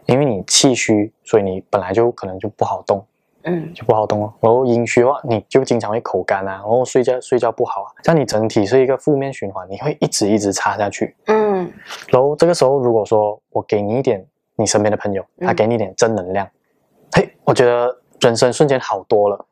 [0.08, 3.04] 因为你气虚，所以你本来就可能就不好动，
[3.44, 4.34] 嗯，就不好动哦。
[4.40, 11.72] 然后阴虚的话，你就经常会口干啊，然后睡觉睡觉不好啊，这样你整体是一个负面循环，你会一直一直差下去，嗯。
[12.08, 14.24] 然后这个时候，如果说我给你一点
[14.56, 16.46] 你身边的朋友，他给你一点正能量，
[17.12, 19.46] 嘿、嗯，我觉得人生瞬间好多了。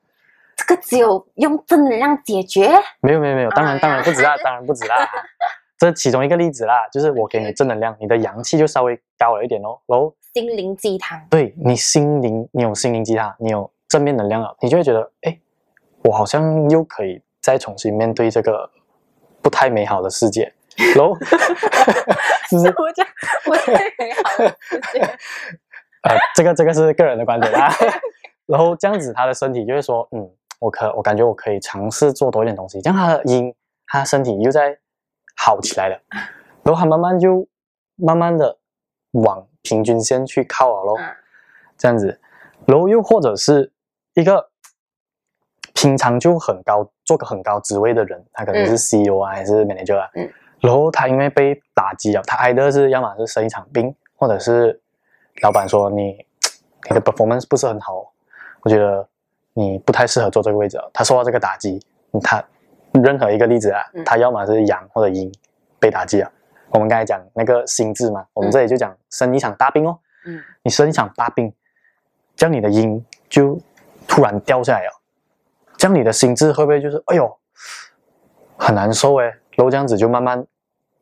[0.57, 2.69] 这个只有用正能量解决？
[3.01, 4.97] 没有没有没有，当然当然不止啦，当然不止啦。
[5.79, 10.15] 这其中一个例子啦，就是我给你正能量，你的阳气就稍微高了一点哦，然后。
[10.33, 15.39] 心灵鸡汤，对你心灵，你有心灵鸡汤，你有正面能量了，你就会觉得，哎，
[16.05, 18.71] 我好像又可以再重新面对这个
[19.43, 20.53] 不太美好的世界。
[20.97, 21.15] 喽，
[22.49, 22.75] 是不是？
[22.77, 23.07] 我讲
[23.45, 25.01] 不太美好的世界。
[26.03, 27.73] 呃，这个这个是个人的观点 啦。
[28.47, 33.55] 然后这样子，他的身体就会说，嗯，我可我感觉我可以尝试做多一点东西，这样他的阴，
[33.87, 34.79] 他的身体又在
[35.37, 35.99] 好起来了，
[36.63, 37.49] 然后他慢慢就
[37.97, 38.59] 慢慢的
[39.13, 39.47] 往。
[39.69, 40.97] 平均线去靠了咯，
[41.77, 42.21] 这样子，
[42.69, 43.73] 然后又或者是
[44.17, 44.49] 一个
[45.75, 50.27] 平常就很高，做个很高职位的人，他可能是 CEO 啊，还是 manager 啊，嗯，
[50.61, 54.81] 然后他因为被打击了，他挨的是要么是生一场病，或者是
[55.43, 56.17] 老板说你
[56.89, 58.11] 你的 performance 不是很好，
[58.63, 59.07] 我觉得
[59.53, 61.79] 你不太适合做这个位置，他受到这个打击，
[62.23, 62.43] 他
[62.93, 65.31] 任何一个例子啊，他要么是阳或者阴
[65.79, 66.33] 被打击了。
[66.71, 69.99] 我们刚才讲那个心智嘛，我们这里就讲生一场大病哦。
[70.25, 71.53] 嗯，你生一场大病，
[72.35, 73.61] 这样你的阴就
[74.07, 74.91] 突然掉下来了，
[75.77, 77.39] 这样你的心智会不会就是哎呦
[78.57, 79.25] 很难受诶？
[79.53, 80.45] 然后这样子就慢慢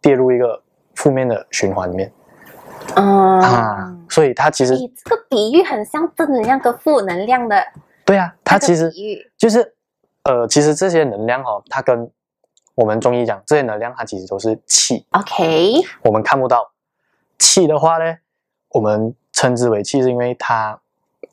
[0.01, 0.63] 跌入一个
[0.95, 2.13] 负面的循环里面。
[2.97, 7.57] 嗯啊，所以它其实这个比喻很像正能量跟负能量的。
[8.05, 8.93] 对啊，它其实
[9.37, 9.75] 就是
[10.25, 12.11] 呃，其实这些能量哦，它跟
[12.75, 15.07] 我们中医讲这些能量，它其实都是气。
[15.13, 16.71] OK，我们看不到
[17.39, 18.17] 气的话呢，
[18.71, 20.79] 我们称之为气，是因为它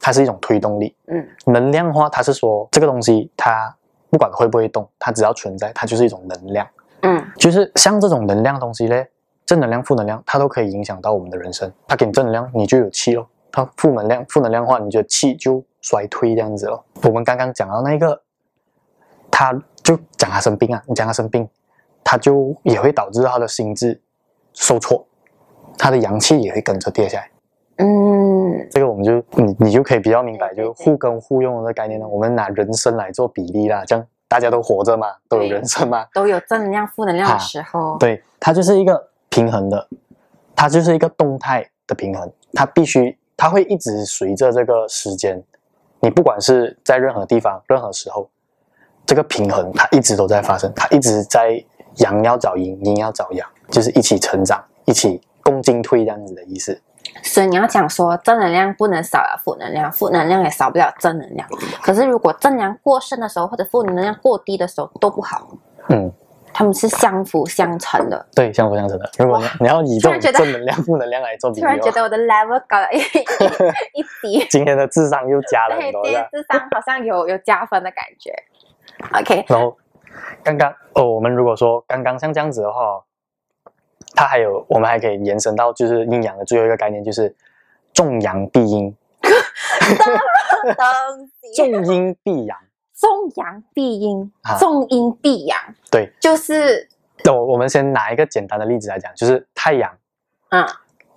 [0.02, 0.94] 它是一种推动力。
[1.08, 3.74] 嗯，能量的话，它是说这个东西它
[4.10, 6.68] 不管会不会动，它只要存在，它就是一种能量。
[7.04, 9.08] 嗯，就是像这种能量的东西嘞，
[9.46, 11.72] 正能量、负能量，它都可以影响到我们的人生。
[11.88, 16.84] 它给你正能量，你就有气咯；它负能量、负能量的话，你就气就衰退这样子咯。
[17.04, 18.22] 我们刚刚讲到那个，
[19.30, 19.62] 他。
[19.84, 21.50] 就讲他生病啊，你讲他生病，
[22.04, 24.00] 他就也会导致他的心智
[24.54, 25.04] 受挫，
[25.76, 27.32] 他的阳气也会跟着跌下来。
[27.78, 28.31] 嗯，
[28.72, 32.08] 这个我们就你你就可以比较明白，就互根互用的概念呢。
[32.08, 37.98] 我们拿人生来做比例啦，这样大家都活着嘛，都有人生嘛，都有正能量、负能量的时候。
[37.98, 39.88] 对，它就是一个平衡的，
[40.56, 45.44] 它就是一个动态的平衡，它必须它会一直随着这个时间，
[46.00, 48.30] 你不管是在任何地方、任何时候。
[49.04, 51.62] 这个平衡它一直都在发生，它一直在
[51.96, 56.80] 阳要找阴，阴要找阳，就是一起成长，一起共进退这样子的意思。
[57.24, 61.48] 所以你要讲说正能量不能少了负能量，负能量也少不了正能量。
[61.82, 65.48] 可是如果正能量过剩的时候，或者负能量过低的时候都不好。
[65.90, 66.12] 嗯，
[66.54, 68.26] 他们是相辅相成的。
[68.36, 69.10] 对，相辅相成的。
[69.18, 73.00] 如果你，要以这种正能量、负能量来做比喻，突然觉得我的 level 高了 一
[74.00, 76.04] 一级，今天的智商又加了很多。
[76.04, 78.34] 对，今天智商好像有有加分的感觉。
[79.20, 79.76] OK，然后
[80.44, 83.02] 刚刚哦，我们如果说刚刚像这样子的话，
[84.16, 87.36] 它还有我们还可以延伸到就是阴阳的最后一个概念，就是
[87.94, 88.96] 重阳避阴。
[91.56, 92.58] 重阴避阳，
[92.96, 95.58] 重阳避阴，重阴避阳。
[95.90, 96.88] 对，就是。
[97.26, 99.96] 我我们先拿一个简单的例子来讲，就是太阳。
[100.50, 100.66] 嗯，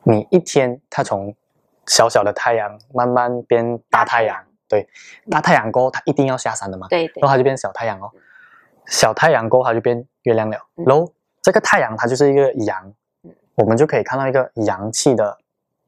[0.03, 1.35] 你一天它从
[1.87, 4.45] 小小的太阳慢慢变大太阳。
[4.69, 4.87] 对，
[5.31, 6.87] 大太阳过后，它一定要下山的嘛。
[6.89, 8.11] 对，对，然后它就变小太阳哦。
[8.87, 10.59] 小太阳过后，它就变月亮了。
[10.77, 11.11] 嗯、然后
[11.45, 12.83] 这个太阳，它就是一个阳，
[13.23, 15.37] 嗯、我们就可以看到一个阳气的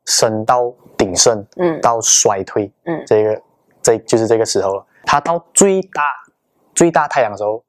[0.05, 3.43] 升到鼎盛，嗯，到衰退，嗯，这个
[3.83, 4.87] 这就是这个时候了。
[5.07, 6.13] 它到最大
[6.75, 7.65] 最大太阳的时候，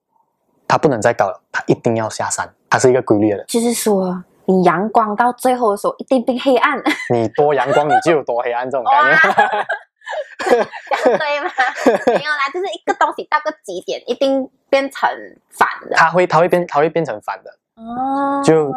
[0.67, 2.53] 它不能再高了，它一定要下山。
[2.69, 3.45] 它是一个规律的。
[3.45, 6.77] 就是说，你阳光到最后的时候，一定变黑暗。
[7.09, 9.17] 你多阳光，你就有多黑暗，这种概念。
[11.03, 11.49] 对吗？
[12.07, 15.09] 没有啦，就是一个东西到个极点，一定变成
[15.49, 15.95] 反的。
[15.95, 17.57] 它会，它会变，它会变成反的。
[17.77, 18.73] 哦，就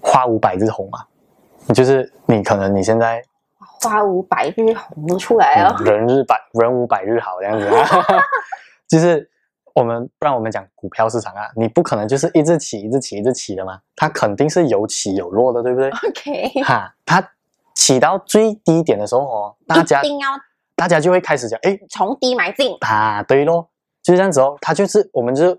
[0.00, 1.04] 花无百日红嘛，
[1.74, 3.22] 就是你可能你现在
[3.58, 7.86] 花无百日红都出来了，嗯、人日百人无百日好这样子啊。
[8.88, 9.30] 就是
[9.74, 17.22] 我们不然我们讲股票市场啊，你不可能就是一直起一直起一直起的嘛，它肯定是有起有落的，对不对？OK，哈，它
[17.74, 20.28] 起到最低点的时候哦，大家一定要
[20.74, 22.74] 大家就会开始讲，哎，从低买进。
[22.80, 23.68] 啊，对咯，
[24.02, 25.56] 就是这样子哦，它就是我们就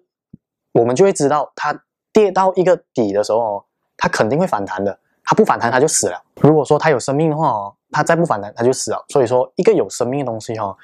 [0.72, 1.80] 我们就会知道，它
[2.22, 3.64] 跌到一个底的时候哦，
[3.98, 6.22] 它肯定会反弹的，它不反弹它就死了。
[6.42, 7.74] 如果说它有生命的话哦。
[7.92, 9.04] 它再不反弹，它就死了。
[9.10, 10.78] 所以说，一个有生命的东西哈、哦，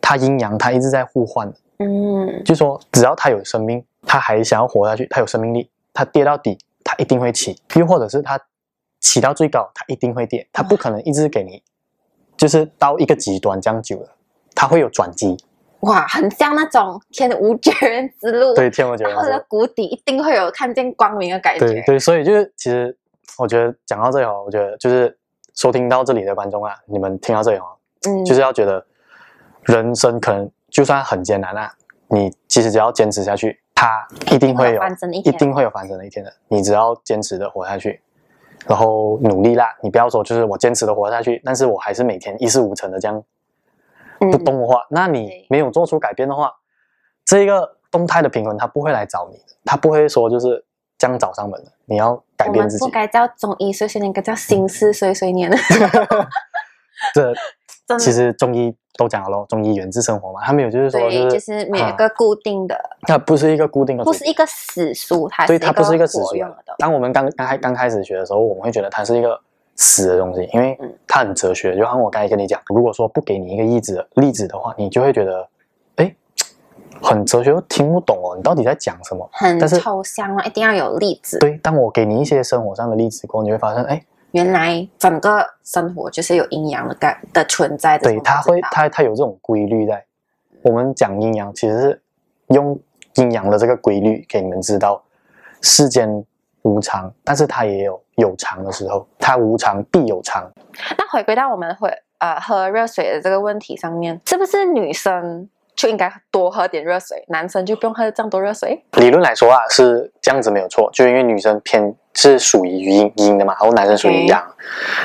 [0.00, 1.52] 它阴阳它一直在互换。
[1.80, 8.40] 嗯，就说只要它有生命，它还想要活下去，它有生命力，它跌到底，它一定会起；又或者是它
[9.00, 10.46] 起到最高，它一定会跌。
[10.52, 11.60] 它不可能一直给你，
[12.36, 14.08] 就是到一个极端这样久了，
[14.54, 15.36] 它会有转机。
[15.82, 18.54] 哇，很像那种天无绝人之路。
[18.54, 19.22] 对，天无绝人之路。
[19.22, 21.66] 或者谷底一定会有看见光明的感觉。
[21.66, 22.96] 对对，所以就是其实
[23.38, 25.16] 我觉得讲到这里哦，我觉得就是。
[25.54, 27.64] 收听到这里的观众啊，你们听到这里哦，
[28.08, 28.82] 嗯，就是要觉得
[29.64, 31.70] 人生可能就算很艰难啊，
[32.08, 34.82] 你其实只要坚持下去，它一定会有，
[35.22, 36.32] 一定会有翻身的一天的。
[36.48, 38.00] 你只要坚持的活下去，
[38.66, 43.22] 然后努力啦，你不要说就是我坚持的活下去，但是我还是每天一事无成的这样
[44.30, 46.52] 不动的话，那你没有做出改变的话，
[47.24, 50.64] 这个动态的平衡它不会来找你的，它不会说就是
[50.98, 52.22] 这样找上门的，你要。
[52.34, 55.48] 改变自己，不该叫中医碎碎念，应该叫心思碎碎念。
[57.14, 57.32] 这
[57.98, 66.30] 其实中医都讲了咯，中医源自生活嘛，他没有就是说就是，就是没有一个固定的，它不是一个固定的，不是一个死书，它对，它不是一个死书。
[66.78, 69.40] 当我们刚刚开刚开始学的时候，我们会觉得它是一个
[69.76, 71.76] 死的东西，因为它很哲学。
[71.76, 75.48] 就像我刚才跟你讲，如果说不给你一个例子例子的话，你就会觉得。
[75.96, 76.14] 哎
[77.04, 79.28] 很哲学，又听不懂哦，你到底在讲什么？
[79.32, 81.36] 很抽象啊，一定要有例子。
[81.40, 88.04] 对，当我给你一些生活上的例子过后，你会发现，哎，原来整个生活就是有阴阳的感的存在的。
[88.04, 90.04] 对，它会，它它有这种规律在。
[90.62, 92.02] 我们讲阴阳，其实是
[92.48, 92.78] 用
[93.16, 95.02] 阴阳的这个规律给你们知道，
[95.60, 96.24] 世间
[96.62, 100.50] 无常，但是它也有有常的时候，它无常必有常。
[100.96, 105.48] 那回归到我们会呃喝热水的这个问题上面，是不是女生？
[105.74, 108.84] 就应该多喝点热水，男生就不用喝这么多热水。
[108.98, 114.44] 理论来说啊，是这样子没有错，就因为女生偏是属于阴阴的嘛，然后男生属于阳.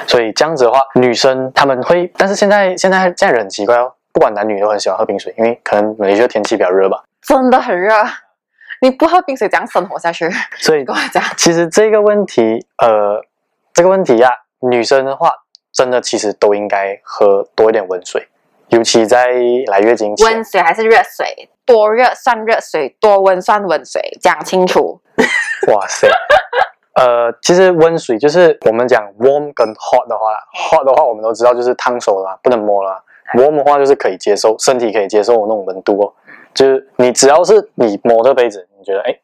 [0.06, 7.93] 所以这样子的话，女生他们会，但是现在现在现在人很奇怪哦，不管男女都很喜欢喝冰水，因为可能马来西亚天气比较热吧，真的很热，
[8.82, 10.30] 你不喝冰水怎样生活下去？
[10.58, 13.22] 所以跟我讲，其实这个问题，呃，
[13.74, 14.34] 这个问题呀、啊，
[14.70, 15.32] 女生的话，
[15.74, 18.28] 真的其实都应该喝多一点温水。
[18.70, 19.28] 尤其在
[19.68, 21.50] 来月经前，温水还是热水？
[21.66, 25.02] 多热算热水，多温算温水，讲清楚。
[25.68, 26.08] 哇塞，
[26.96, 33.04] 呃，其实温水就是我们讲 warm 跟 hot 的话，hot 的话我们都知道就是烫手了，不能摸了。
[33.34, 36.13] warm 的话就是可以接受，身体可以接受那种温度哦。
[36.58, 39.15] 就是你只要是你摸这杯子，你觉得哎，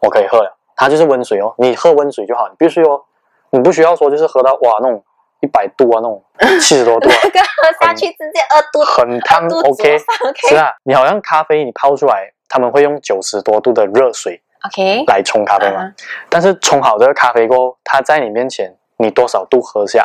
[0.00, 1.54] 我可以喝了，它就是温水哦。
[1.58, 3.02] 你喝温水就好，你必须哦，
[3.50, 5.04] 你不需要说就是喝到哇那种。
[5.42, 6.22] 一百度啊，那种
[6.60, 9.48] 七十多度，啊那个喝下去直接二度，很烫。
[9.48, 9.98] OK，
[10.46, 15.90] 是啊，你好像咖啡你泡出来，他们会用九十多度的热水，OK，来冲咖啡嘛。
[16.28, 20.04] 但是冲好这个咖啡过后，它在你面前，你多少度喝下，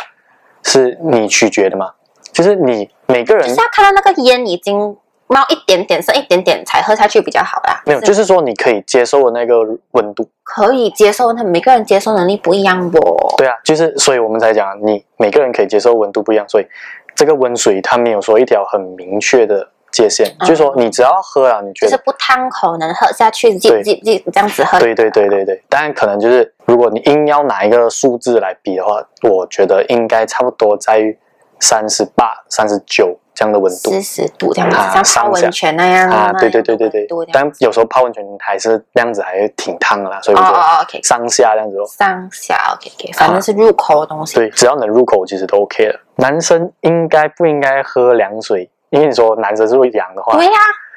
[0.64, 1.92] 是你取决的嘛？
[2.32, 4.96] 就是你每个人，是要看到那个烟已经。
[5.28, 7.82] 冒一点点，剩一点点才喝下去比较好啦。
[7.86, 9.60] 没有，就是说你可以接受的那个
[9.92, 13.00] 温度，可以接受，那每个人接受能力不一样不？
[13.38, 16.68] 对啊，就是所以我们才讲，你每个人可以接受温度不一样，所以
[17.16, 24.80] 这个温水它没有说一条很明确的界限，嗯、就是说你只要喝了，你觉得就是不烫口能喝下去，这这这这样子喝。
[24.80, 31.18] 对对对对对，当然可能就是如果你硬要拿一个数字来比的话，我觉得应该差不多在于
[31.60, 33.18] 三十八、三十九。
[33.36, 37.08] 这样的温度，四十度这样子，像泡温泉那样啊，对对对对对。
[37.34, 41.86] 但有时候泡温泉还是那样子，还是挺烫的啦，所以我觉得上下这样子咯。
[41.86, 44.36] 上下 OK OK，反正是入口的东西。
[44.36, 46.00] 对，只要能入口，其实都 OK 了。
[46.16, 48.70] 男生应该不应该喝凉水？
[48.90, 50.52] 因为你说男生是会阳的话，对呀，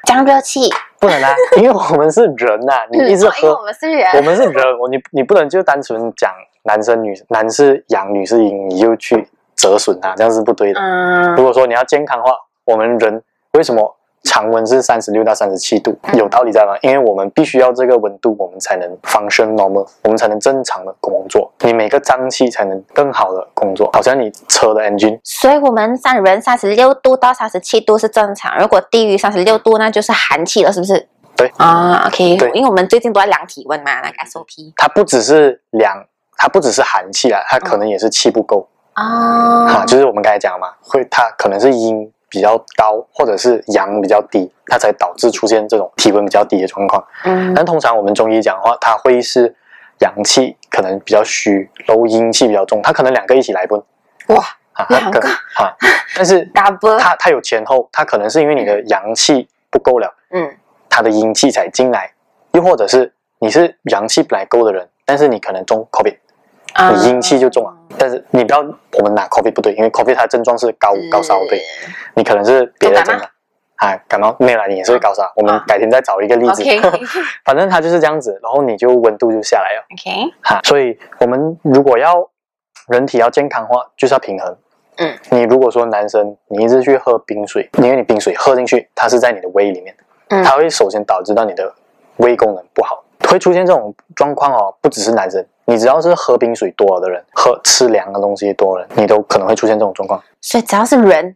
[0.05, 0.61] 降热气
[0.99, 6.31] 不能啊， 因为我们是人呐，你一直喝，我们是人，我们是人，我你你不能就单纯讲
[6.63, 9.27] 男生女男是阳女是阴，你就去。
[9.59, 10.79] 折损它，这样是不对的。
[10.79, 12.31] 嗯，如果说你要健康的话，
[12.63, 13.93] 我们人为什么
[14.23, 15.97] 常温是三十六到三十七度？
[16.13, 16.77] 有道理在吗？
[16.81, 23.89] 因为我们必须要这个温度，我们才能 function normal，我们才能正常的工作，你每个脏器才能更好的工作。
[23.91, 25.19] 好像你车的 engine。
[25.23, 31.07] 所以我们三人三十六度到三十七度是正常，如果低于三十六度，那就是寒气了，是不是？
[31.35, 32.37] 对啊，OK。
[32.37, 34.73] 对，因为我们最近都在量体温嘛，那个 SOP。
[34.75, 38.67] 它不只是量，它不只是寒气啊，它可能也是气不够。
[38.99, 47.01] 啊，哈，就是我们刚才讲嘛，会它可能是阴比较高，或者是阳比较低，它才导致出现这种体温比较低的状况。
[47.23, 49.55] 嗯，但通常我们中医讲的话，它会是
[49.99, 53.75] 阳气可能比较虚，然后阴气比较重，它可能两个一起来不？
[54.27, 55.19] 哇，啊、两个
[55.55, 55.73] 啊，
[56.13, 60.55] 但是它它有前后，它可能是因为你的阳气不够了，嗯，
[60.89, 62.11] 它的阴气才进来，
[62.51, 66.17] 又或者是你是阳气本来够的人，但是你可能中 COVID。
[66.91, 71.61] 你阴气就重啊，但是你不要我们拿 coffee 不对，因为 coffee 它的症状是高高烧，对，
[72.15, 73.29] 你可能是别的症状，
[73.75, 74.35] 啊，感冒？
[74.39, 76.63] 没有啦，你也是会高烧，我们改天再找一个例子，
[77.45, 82.29] 反正它就是这样子，然后你就温度就下来了，OK，哈，所以我们如果要
[82.87, 84.57] 人体要健康的话，就是要平衡，
[84.97, 89.95] 嗯，你如果说男生你一直去喝冰水，因为你冰水喝进去，它是在你的胃里面，
[90.29, 91.73] 嗯，它会首先导致到你的
[92.17, 95.45] 胃功能不好，会出现这种状况哦，不只是男生。
[95.65, 100.19] 你只要是喝冰水多了的人，喝吃凉的东西多了，你都可能会出现这种状况。
[100.41, 101.35] 所以只要是人，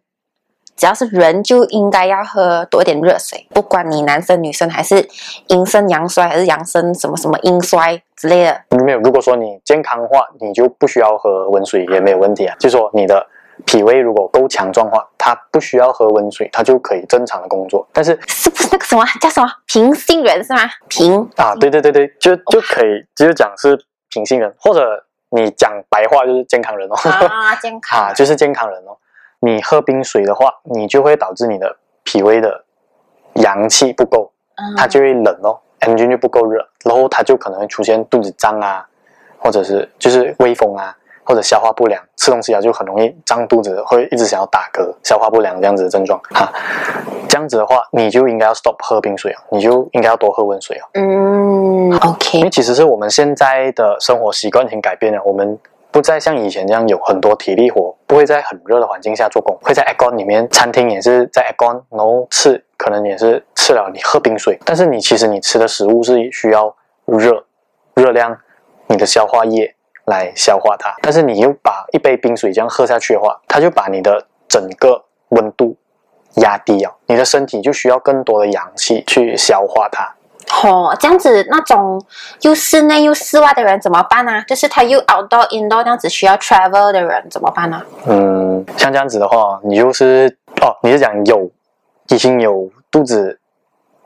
[0.76, 5.08] 只要是人就应该要喝多一点热水，不管你男生女生，还是
[5.50, 8.62] 阴盛阳衰，还是阳盛什么什么阴衰之类的。
[8.84, 12.56] 没有，如果说你健康的话，你就不需要喝温水也没有问题啊。
[12.60, 13.24] 就说你的
[13.66, 17.88] 脾胃如果够强壮的话，它不需要喝温水，它就可以正常的工作。
[17.92, 20.62] 但是是不是那个什么叫什么平性人是吗？
[20.88, 23.78] 平啊，对对对对，就就可以，就是讲是。
[24.10, 28.96] 平性人，或者你讲白话就是健康人哦，啊，健康 啊，就是健康人哦。
[29.40, 32.64] 你喝冰水的话，你就会导致你的脾胃的
[33.38, 38.88] 阳气不够，嗯、它就会冷哦，M 菌就不够热，然后它就可能会出现肚子胀啊，
[39.40, 40.96] 或者是就是胃风啊。
[41.26, 46.52] 或者消化不良，吃东西啊就很容易胀肚子，会一直想要打嗝，消化不良这样子的症状哈。
[47.28, 50.88] 这样子的话，你就应该要 stop 喝冰水啊，你就应该要多喝温水啊。
[50.94, 52.38] 嗯，OK。
[52.38, 55.58] 因为其实是我们现在的生活习惯已经改变了，我们
[55.90, 67.44] 不再像以前这样有很多体力活，不会在很热的环境下做工，会在 aircon 里面，餐厅也是在 aircon，然后吃可能也是吃了你喝冰水，但是你其实你吃的食物是需要热
[67.96, 68.38] 热量，
[68.88, 69.74] 你的消化液。
[70.06, 75.76] 来消化它，但是你又把一杯冰水这样喝下去的话，它就把你的整个温度
[76.36, 80.14] 压低啊，你的身体就需要更多的氧气去消化它。
[80.62, 82.04] 哦，这样子那种
[82.42, 84.44] 又室内又室外的人怎么办呢？
[84.46, 87.82] 就是他又 outdoor indoor 这样子需要 travel 的人怎么办呢？
[88.06, 91.50] 嗯，像这样子的话，你就是哦，你是讲有
[92.10, 93.40] 已经有肚子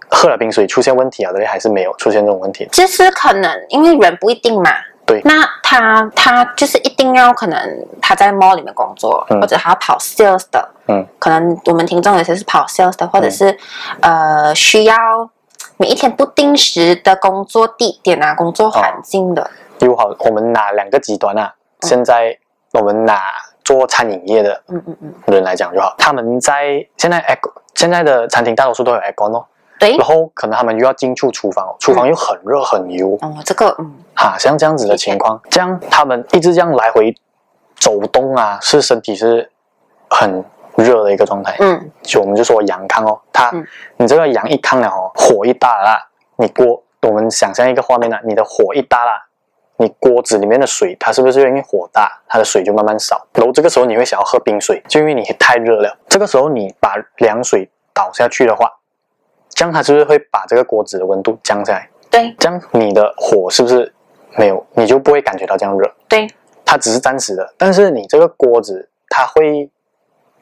[0.09, 2.67] 喝了冰水出现问题啊，对，还是没有出现这种问题？
[2.71, 4.69] 就是可能因为人不一定嘛。
[5.07, 7.57] 对，那他他就是一定要可能
[8.01, 13.49] 他在 mall 里面工作，嗯、或者他要跑 sales 的，嗯，可能我们听众有些是跑 sales 的，或者是、
[14.01, 14.95] 嗯、呃需要
[15.77, 19.49] 每一天不定时的工作地点啊，工作环境的。
[19.79, 22.37] 比、哦、好，我们拿两个极端啊，嗯、现在
[22.73, 23.21] 我们拿
[23.63, 27.37] 做餐饮业的，嗯嗯嗯，人来讲就好，他们在现在 air
[27.75, 29.45] 现在的餐厅大多数都有 aircon 哦。
[29.79, 33.17] 对，然后可能他们又要进出厨房，厨房又很热很油。
[33.21, 37.15] 哦，这个，嗯，哈，像这样子的情况，这样他们一直这样来回
[37.75, 39.49] 走动啊，是身体是
[40.09, 40.43] 很
[40.75, 41.55] 热的一个状态。
[41.59, 43.51] 嗯，就我们就说阳康哦，它，
[43.97, 49.27] 你这个阳一亢了哦，火一大了，你锅，我们想象一个画面呢，你的火一大了，
[49.77, 53.27] 你锅子里面的水，它是不是因为火大，它的水就慢慢少？
[53.33, 55.97] 然后这个时候你会想要喝冰水，就因为你太热了。
[56.07, 58.73] 这个时候你把凉水倒下去的话。
[59.57, 61.89] 这样它是不是会把这个锅子的温度降下来？
[62.11, 63.91] 对，这样你的火是不是
[64.35, 64.63] 没有？
[64.75, 65.91] 你就不会感觉到这样热？
[66.07, 66.27] 对，
[66.63, 67.51] 它只是暂时的。
[67.57, 69.67] 但是你这个锅子它会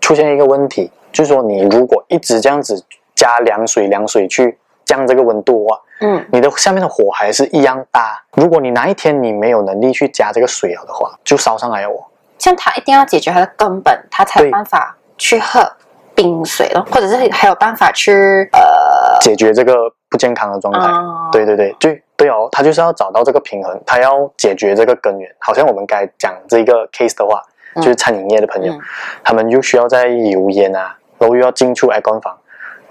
[0.02, 2.84] 出现一个问题，就是说你如果一直这样子
[3.16, 8.22] 加凉水、凉水去降这个温度的话，嗯，你的下面的火还是一样大。
[8.34, 12.04] 如果你哪一天你没有能力去加这个水了的话，就烧上来了哦。
[12.38, 15.72] 像它一定要解决它的根本，它才有办法去喝
[16.16, 19.20] 冰水了，或者是还有办法去呃。
[19.22, 19.74] 解决这个
[20.10, 25.34] 不健康的状态，哦、对对对，对对哦，他就是要找到这个平衡，他要解决这个根源。
[25.40, 27.42] 好像我们该讲这个 case 的话，
[27.76, 28.82] 嗯、就是餐饮业的朋友，嗯、
[29.24, 32.38] 他们就需要在油烟啊，然后又要进出 aircon 房，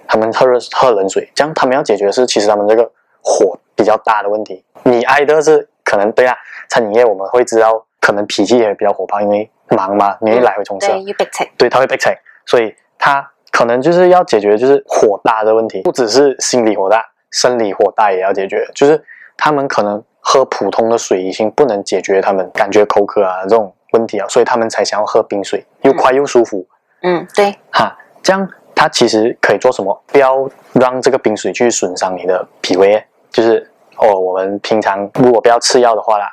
[0.08, 2.90] 他们喝热喝冷水，这样他们要解决的是其实他们这个
[3.22, 4.64] 火比较大的问题。
[4.83, 6.35] 你挨的是可能对啊，
[6.68, 10.96] 餐饮业我们会知道，可能脾气也比较火爆，因为忙嘛，你一来回从事，对，
[11.58, 12.10] 对，他会逼车，
[12.46, 12.75] 所以
[13.05, 13.31] 他。
[13.57, 18.69] 可能就是要解决就是火大的问题，不只是心理火大，生理火大也要解决。
[18.75, 19.00] 就是
[19.37, 26.67] 他们可能喝普通的水已经不能解决他们感觉口渴啊这种问题啊，所以他们才想要喝冰水，又快又舒服。
[27.02, 28.44] 嗯，对，哈，这样
[28.75, 30.02] 他其实可以做什么？
[30.09, 33.05] 不要让这个冰水去损伤你的脾胃。
[33.31, 36.27] 就是哦，我们平常如果不要吃药的话啦，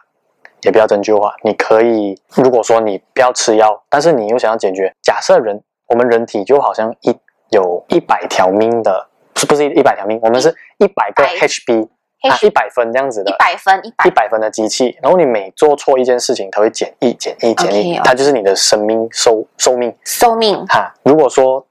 [0.63, 5.61] 也不要针灸的话，你可以如果说你不要吃药，但是你又想要解决，假设人。
[5.91, 7.15] 我们人体就好像一
[7.49, 10.19] 有一百条命的，是不是一百条命？
[10.23, 11.87] 我们是一百个 HB。
[12.21, 19.91] 啊，一百分这样子的，一百分，一百一百分的机器，然后你每做错一件事情，它会减一、减一、减一，它就是你的生命寿寿命。
[20.03, 21.65] 寿命哈，如果说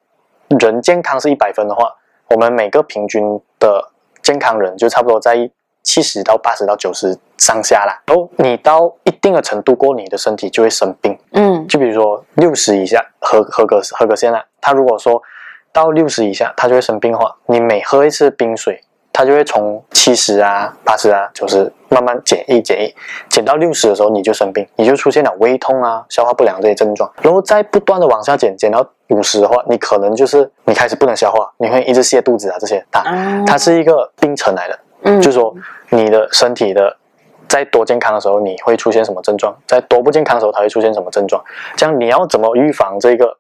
[0.58, 1.94] 人健康是一百分的话，
[2.30, 3.92] 我们每个平均的
[4.22, 5.36] 健康人就差不多在
[5.82, 8.00] 七十到八十到九十上下啦。
[8.06, 11.18] 然后你到一定的程度过，你的身体就会生病。
[11.32, 15.22] 嗯，就比如说六十以下合合格合格线啦，它如果说
[15.72, 18.82] 到六十以下，它就会生病的话，你每喝一次冰水。
[19.12, 22.94] 它就会从七十啊、八十啊、九十慢慢减一、减一，
[23.28, 35.54] 减到六十的时候你就生病，你就出现了胃痛啊、消化不良这些症状，然后再不断的往下减，减到五十的话，你可能就是你开始不能消化，你会一直泻肚子啊这些啊，它是一个病程来的，嗯，就是说
[35.90, 36.96] 你的身体的
[37.48, 41.42] 在多健康的时候你会出现什么症状，在多不健康的时候它会出现什么症状，
[41.76, 43.36] 这样你要怎么预防这个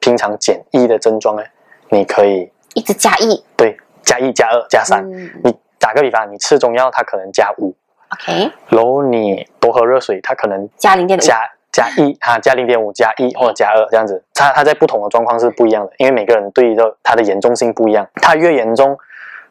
[0.00, 1.42] 平常减一的症状呢？
[1.88, 3.76] 你可以一直加一，对。
[4.02, 7.72] 加一加二加三，嗯，你打个比方，你吃中药，它可能加五
[8.08, 8.50] ，OK。
[8.68, 11.38] 然后你多喝热水，它可能加零点五，加
[11.70, 14.24] 加一哈，加零点五，加一或者加二这样子。
[14.34, 18.08] 它它在不同的状况是不一样的，因为每个人对的它的严重性不一样。
[18.14, 18.98] 它越严重，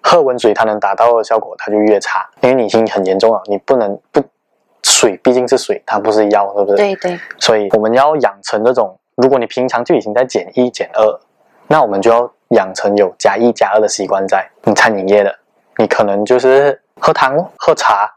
[0.02, 4.22] 喝温水它能达到的效果它就越差，因为你已经很严重了，你不能不
[4.84, 6.78] 水毕竟是水，它不是药，是不是？
[6.78, 7.20] 对对。
[7.39, 11.20] 所以我们要养成这种，如果你平常就已经在减一减二，
[11.68, 12.32] 那我们就要。
[12.54, 15.32] 养成有加一加二的习惯，在你餐饮业的，
[15.78, 18.12] 你可能就是喝汤、喝茶，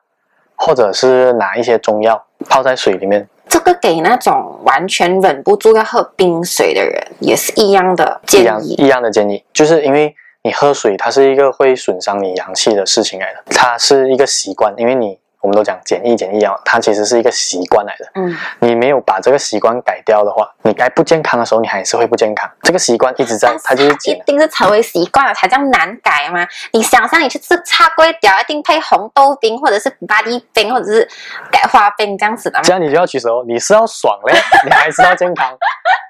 [0.56, 3.28] 或者是拿一些中药泡在水里面。
[3.46, 8.44] 这个给那种完全忍不住要喝冰水的人也是一样的建议。
[8.44, 15.21] 一样，一样的建议，就是因为你喝水，它是一个会损伤你阳气的事情来的，它是一个习惯，因为你。
[15.42, 18.06] 我们都讲减一减一啊，它其实是一个习惯来的。
[18.14, 22.48] 嗯，你没有把这个习惯改掉的话，你该不健康的时候，你还是会不健康。
[22.62, 26.46] 这个习惯一直在，它就是一定是成为习惯了才叫难改吗？
[26.72, 31.06] 你想象你去吃叉龟屌，一定配红豆冰，或者是巴黎冰，或者是
[31.50, 32.62] 改花冰这样子的吗？
[32.64, 34.34] 这样你就要取舍，你是要爽嘞，
[34.64, 35.52] 你还是要健康？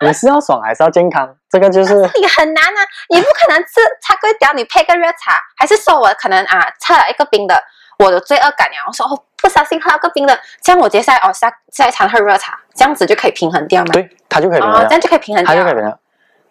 [0.04, 1.26] 你是要爽还是要健康？
[1.48, 7.54] 这个就是你很难啊，你不可能吃叉龟屌，你配个热茶，还是说我可能啊，吃了一个冰的。
[8.02, 8.80] 我的罪恶感呀！
[8.86, 13.92] 我说哦，不小心喝个冰的，这样我接下来哦下下一餐喝热茶，这样子就可以平衡掉吗？
[13.92, 15.98] 对，它就可以平衡掉，哦，这样就可以平衡掉，它就可以平衡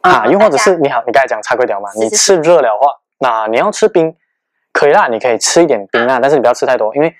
[0.01, 0.25] 啊。
[0.27, 4.15] 又或者是你好，你刚才讲叉龟条嘛，你吃热了的话，那你要吃冰
[4.71, 7.13] 可以啦，你可以吃一点冰啊，但是你不要吃太多，因为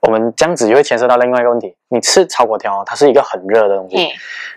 [0.00, 1.76] 我们这样子就会牵涉到另外一个问题。
[1.88, 4.12] 你吃炒粿条，它是一个很热的东西，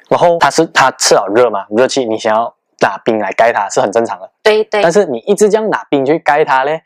[0.10, 4.82] 然后它是它吃好热嘛，热气，你想要拿冰来盖它是很正常的，对对。
[4.82, 6.82] 但是你一直这样拿冰去盖它嘞。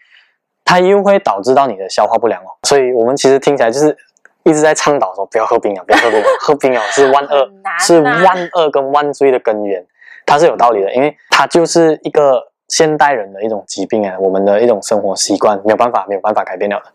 [0.69, 3.97] 它又会导致到你的消化不良哦，所以我们其实听起来就是
[4.43, 7.49] 一直在倡导说不要喝冰啊，不要喝冰， 喝冰啊是万恶，
[7.79, 9.83] 是万恶跟万罪的根源，
[10.27, 16.85] 它是有道理的，因为它就是一个现代人的一种疾病啊，我们的一种生活习惯没有办法没有办法改变了的。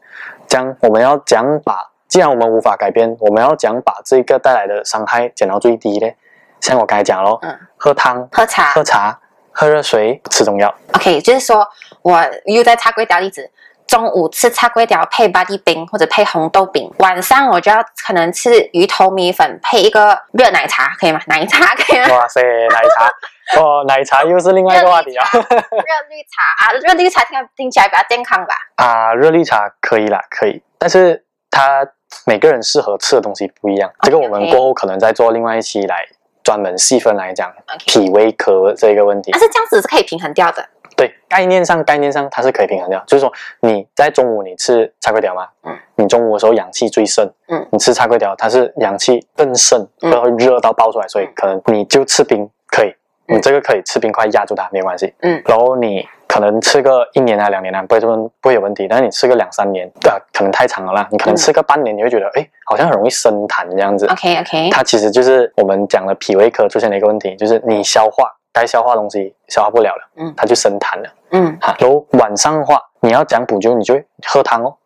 [0.47, 6.17] 这样我们要讲把，既然我们无法改变，我们要讲把这个带来的伤害减到最低嘞。
[6.61, 9.19] 像我刚才讲咯，嗯，喝汤、喝茶、喝茶、
[9.51, 10.73] 喝热水、吃中药。
[10.93, 11.67] OK，就是说
[12.03, 13.51] 我又在插柜打例子。
[13.87, 21.21] 中午吃叉龟条配巴蒂冰或者配红豆饼，晚上我就要可能吃鱼头米粉配一个热奶茶，可以吗？
[21.27, 22.17] 奶茶可以吗？
[22.17, 23.11] 哇塞，奶茶
[23.61, 25.27] 哦，奶茶又是另外一个话题啊。
[25.33, 28.55] 热绿茶啊，热绿茶听听起来比较健康吧？
[28.77, 31.87] 啊，热绿茶可以啦，可以，但是它
[32.27, 33.91] 每个人适合吃的东西不一样。
[33.99, 36.07] Okay, 这个我们过后可能再做另外一期来
[36.43, 37.53] 专门细分来讲
[37.87, 39.31] 脾胃科这个问题。
[39.31, 40.67] 但是这样子是可以平衡掉的。
[40.97, 52.95] 对，概念上，概念上它是可以平衡掉，就是说你在中午你吃叉龟条嘛，嗯，你中午的时候阳气最盛，嗯，你吃叉龟条它是阳气更盛，会会热到爆出来，所以可能你就吃冰可以，
[53.27, 60.11] 你这个可以吃冰块压住它没关系，嗯，然后你可能吃个一年啊两年啊不会这么不会有问题，但是你吃个两三年，对。
[60.11, 68.31] 啊，可能太长了啦，你可能吃个半年你会觉得哎好像很容易生痰这样子，OK OK，它其实就是我们讲的脾胃科出现的一个问题，就是你消化。
[68.55, 74.77] 该消化的东西消化不了了，嗯，它就生痰了，嗯，好，然后晚上的话，你要讲补救，你就会喝汤哦，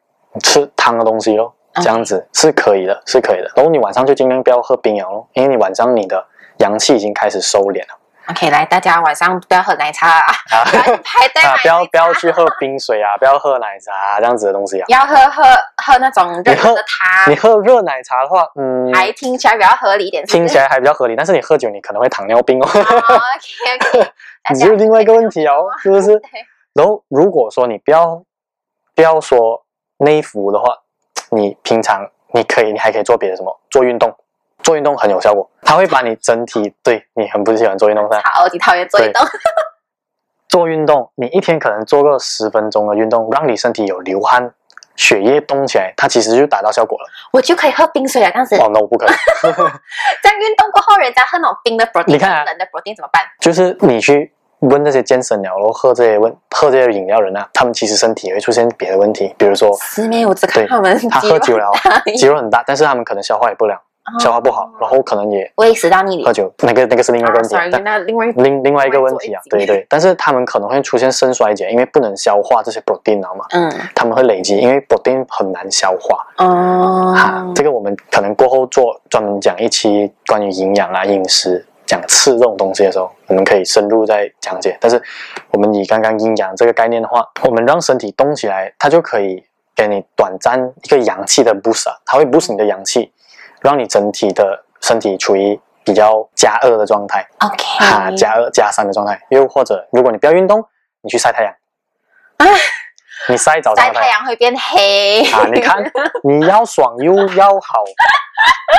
[0.43, 3.53] 吃汤的东西咯，这样子是可以的，是可以的。
[3.55, 6.27] 然后你晚上就尽量不要喝冰饮哦，因为你晚上你的
[6.61, 7.97] 阳气已经开始收敛了。
[8.31, 10.22] OK，来，大家晚上不要喝奶茶啊，
[11.03, 15.43] 排队啊，不要 不要去喝冰水啊，不要喝奶茶这样子的东西啊，要喝喝
[15.83, 17.31] 喝那种热的汤。
[17.31, 22.66] 你喝热奶茶的话，嗯，还听起来比较合理一点，听起来还比较合理，但是你喝酒你可能会糖尿病哦。
[22.66, 24.12] OK OK，
[24.53, 26.20] 你就是另外一个问题哦，是不是？
[26.74, 28.22] 然后如果说你不要
[28.95, 29.64] 不要说
[29.99, 30.66] 内服的话，
[31.31, 33.59] 你平常你可以，你还可以做别的什么？
[33.70, 34.14] 做运动。
[34.69, 39.27] 做运动很有效果，它会把你整体对你很不喜欢做运动噻，超级讨厌做运动。
[40.47, 44.53] 做运动，你一天可能做个十分钟的运动，让你身体有流汗。
[44.95, 47.07] 血液动起来，它其实就达到效果了。
[47.33, 48.57] 我就可以喝冰水了，当时。
[48.57, 49.09] 哦，那我不可以。
[50.23, 53.23] 在运动过后，人家喝那种冰的 protein，你看啊，冷的 protein 怎么办？
[53.41, 60.29] 就是你去问那些健身了，然后喝这些问喝这些饮料人啊，他们其实身体会出现别的问题，比如说，失眠。
[60.29, 61.71] 我只看，他们他喝酒了，
[62.16, 63.81] 肌肉很大，但是他们可能消化也不良。
[64.19, 84.77] 消化不好，然后可能也胃食道逆流，喝酒那个那个是另外一个问题，啊、sorry, 那另外另另外一个问题啊，对对，但是他们可能会出现肾衰竭，因为不能消化这些 protein 嘛，嗯，他们会累积，因为 protein 很难消化，哦，哈，这个我们可能过后做专门讲一期关于营养啊饮食讲吃这种东西的时候，我们可以深入再讲解。
[84.81, 85.03] 但是
[85.51, 89.43] 我们以刚刚阴阳这个概念的话，我们让身体动起来，它就可以
[89.75, 93.11] 给你短暂一个阳气的 boost，它会 boost 你的阳气。
[93.61, 99.21] 让你整体的身体处于比较加二的状态，OK，哈，加二加三的状态。
[99.31, 100.65] 又或者，如果你不要运动，
[101.03, 101.53] 你去晒太阳，
[102.39, 102.47] 啊，
[103.29, 105.47] 你晒早上晒太阳会变黑啊！
[105.53, 105.83] 你看，
[106.25, 107.85] 你要爽又要好，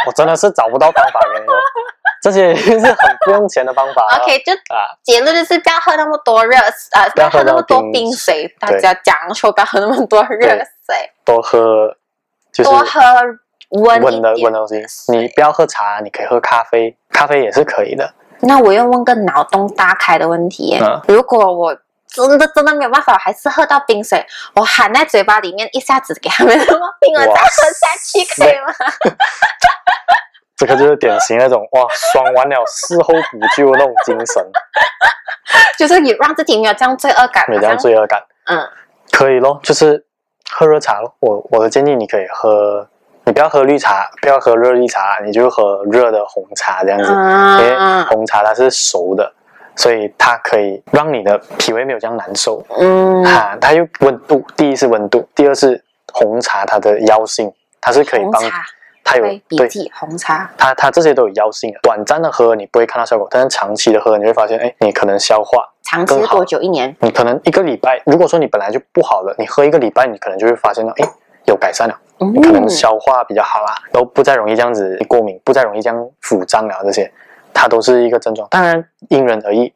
[0.06, 1.46] 我真的是找不到方法给你。
[2.22, 4.06] 这些是很不用钱的方法。
[4.22, 6.58] OK，就啊，结论就是不要喝那么多热，
[6.92, 8.46] 呃，不要喝那么多冰水。
[8.60, 10.48] 大家讲说不要喝那么多热
[10.86, 11.96] 水，多喝，
[12.52, 13.00] 就是多喝。
[13.70, 18.14] 温的温的东西，你不要喝茶，你可以喝咖啡，咖啡也是可以的。
[18.42, 28.74] 那我又问个脑洞大开的问题，嗯，如果我真的真的没有办法，我还是喝到冰水，我含在嘴巴里面，一下子给他们那么 冰了再喝下去，可以吗？
[30.58, 34.44] 这个就是典型那种哇，爽完了事后补救的那种精神，
[35.78, 38.68] 就是你让自己没有这样罪恶感，没有这样罪恶感，嗯，
[39.12, 40.06] 可以咯，就是
[40.50, 41.14] 喝热茶咯。
[41.20, 42.88] 我我的建议你可以喝。
[43.30, 49.32] 你不要喝绿茶，不要喝热绿茶，你就喝热的红茶这样子，因为红茶它是熟的，
[49.76, 52.66] 所以它可以让你的脾胃没有这样难受。
[52.80, 55.80] 嗯，哈，它有温度，第一是温度，第二是
[56.12, 58.42] 红茶它的药性，它是可以帮，
[59.04, 61.72] 它有对红茶，它它这些都有药性。
[61.84, 66.60] 短暂的喝你不会看到效果，但是长期的喝你会发现，哎，你可能消化长期多久？
[66.62, 66.96] 一年？
[67.02, 68.02] 你可能一个礼拜。
[68.08, 71.08] 如果说你本来就不好了，你喝一个礼拜，你可能就会发现到，哎，
[71.50, 72.00] 有改善了。
[72.34, 77.10] 你可能消化比较好啊，都不再容易这样子过敏，不再容易这样腹胀啊，这些，
[77.54, 78.46] 它都是一个症状。
[78.52, 79.74] 当然因人而异，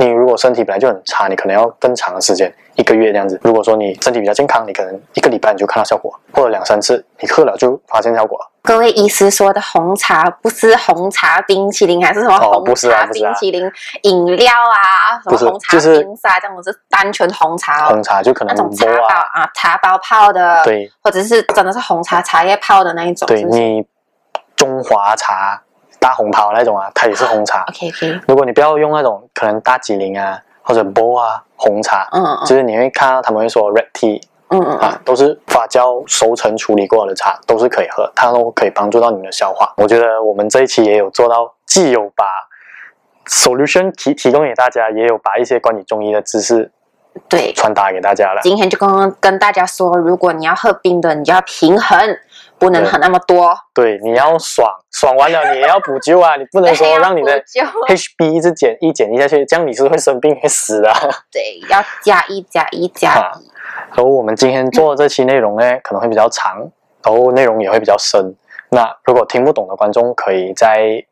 [0.00, 3.38] 你如果身体本来就很差，你可能要更长的时间，一个月这样子。
[3.44, 8.40] 如果说你身体比较健康，你可能一个礼拜你就看到效果，或者两三次你喝了就发现效果。
[8.62, 13.70] 各位医师说的红茶不是红茶冰淇淋，还是什么红茶冰淇淋
[14.04, 15.20] 饮料啊？
[15.22, 17.90] 什么红茶冰沙这样子，是单纯红茶。
[17.90, 23.26] 红茶就可能那种茶包啊，茶包泡的，对，或者是真的是红茶茶叶泡的那一种。
[23.26, 23.84] 对，你
[24.56, 25.62] 中华茶
[26.00, 27.64] 大红袍那种啊，它也是红茶。
[27.68, 28.20] OK OK。
[28.26, 34.20] 如果你不要用那种可能大吉林啊或者波啊红茶，嗯嗯，就是你会看到他们会说 red tea。
[34.52, 39.72] 嗯嗯啊，都是发酵熟成处理过的茶，都是可以喝，它都可以帮助到你的消化。
[39.76, 42.24] 我觉得我们这一期也有做到，既有把
[43.28, 46.72] solution 提提供给大家，也有把一些关于中医的知识
[47.28, 48.40] 对传达给大家了。
[48.42, 51.96] 今天就刚刚跟大家说，如果你要喝冰的，你就要平衡，
[52.60, 53.52] 不能喝那么多。
[53.74, 57.42] 对，对，你要爽，爽完了你也要补救啊，你不能说让你的
[57.88, 60.92] HB 一直减一减一下去，这样你是会生病会死的。
[61.32, 63.50] 对，要加一加一加一。
[63.88, 66.70] 然后我们今天做的这期内容呢，可能会比较长，
[67.02, 68.36] 然后内容也会比较深。
[68.68, 71.02] 那如果听不懂的观众，可以在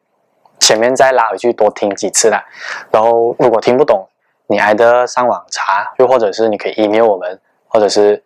[0.61, 2.45] 前面再拉回去多听几次啦。
[2.93, 4.07] 然后如果听不懂，
[4.47, 8.23] 你还得上网查，又或者是你可以 email 我们，或者是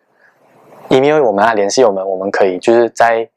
[0.89, 3.27] email 我们啊，联系我们，我们可以就是在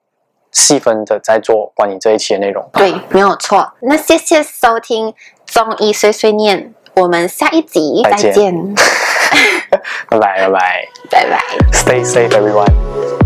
[0.52, 2.66] 细分的在做关于这一期的内容。
[2.72, 3.72] 对，没有错。
[3.80, 5.12] 那谢谢收听
[5.44, 8.54] 中医碎碎念，我们下一集再见。
[10.08, 11.40] 拜拜拜拜拜拜
[11.72, 13.25] ，Stay safe everyone。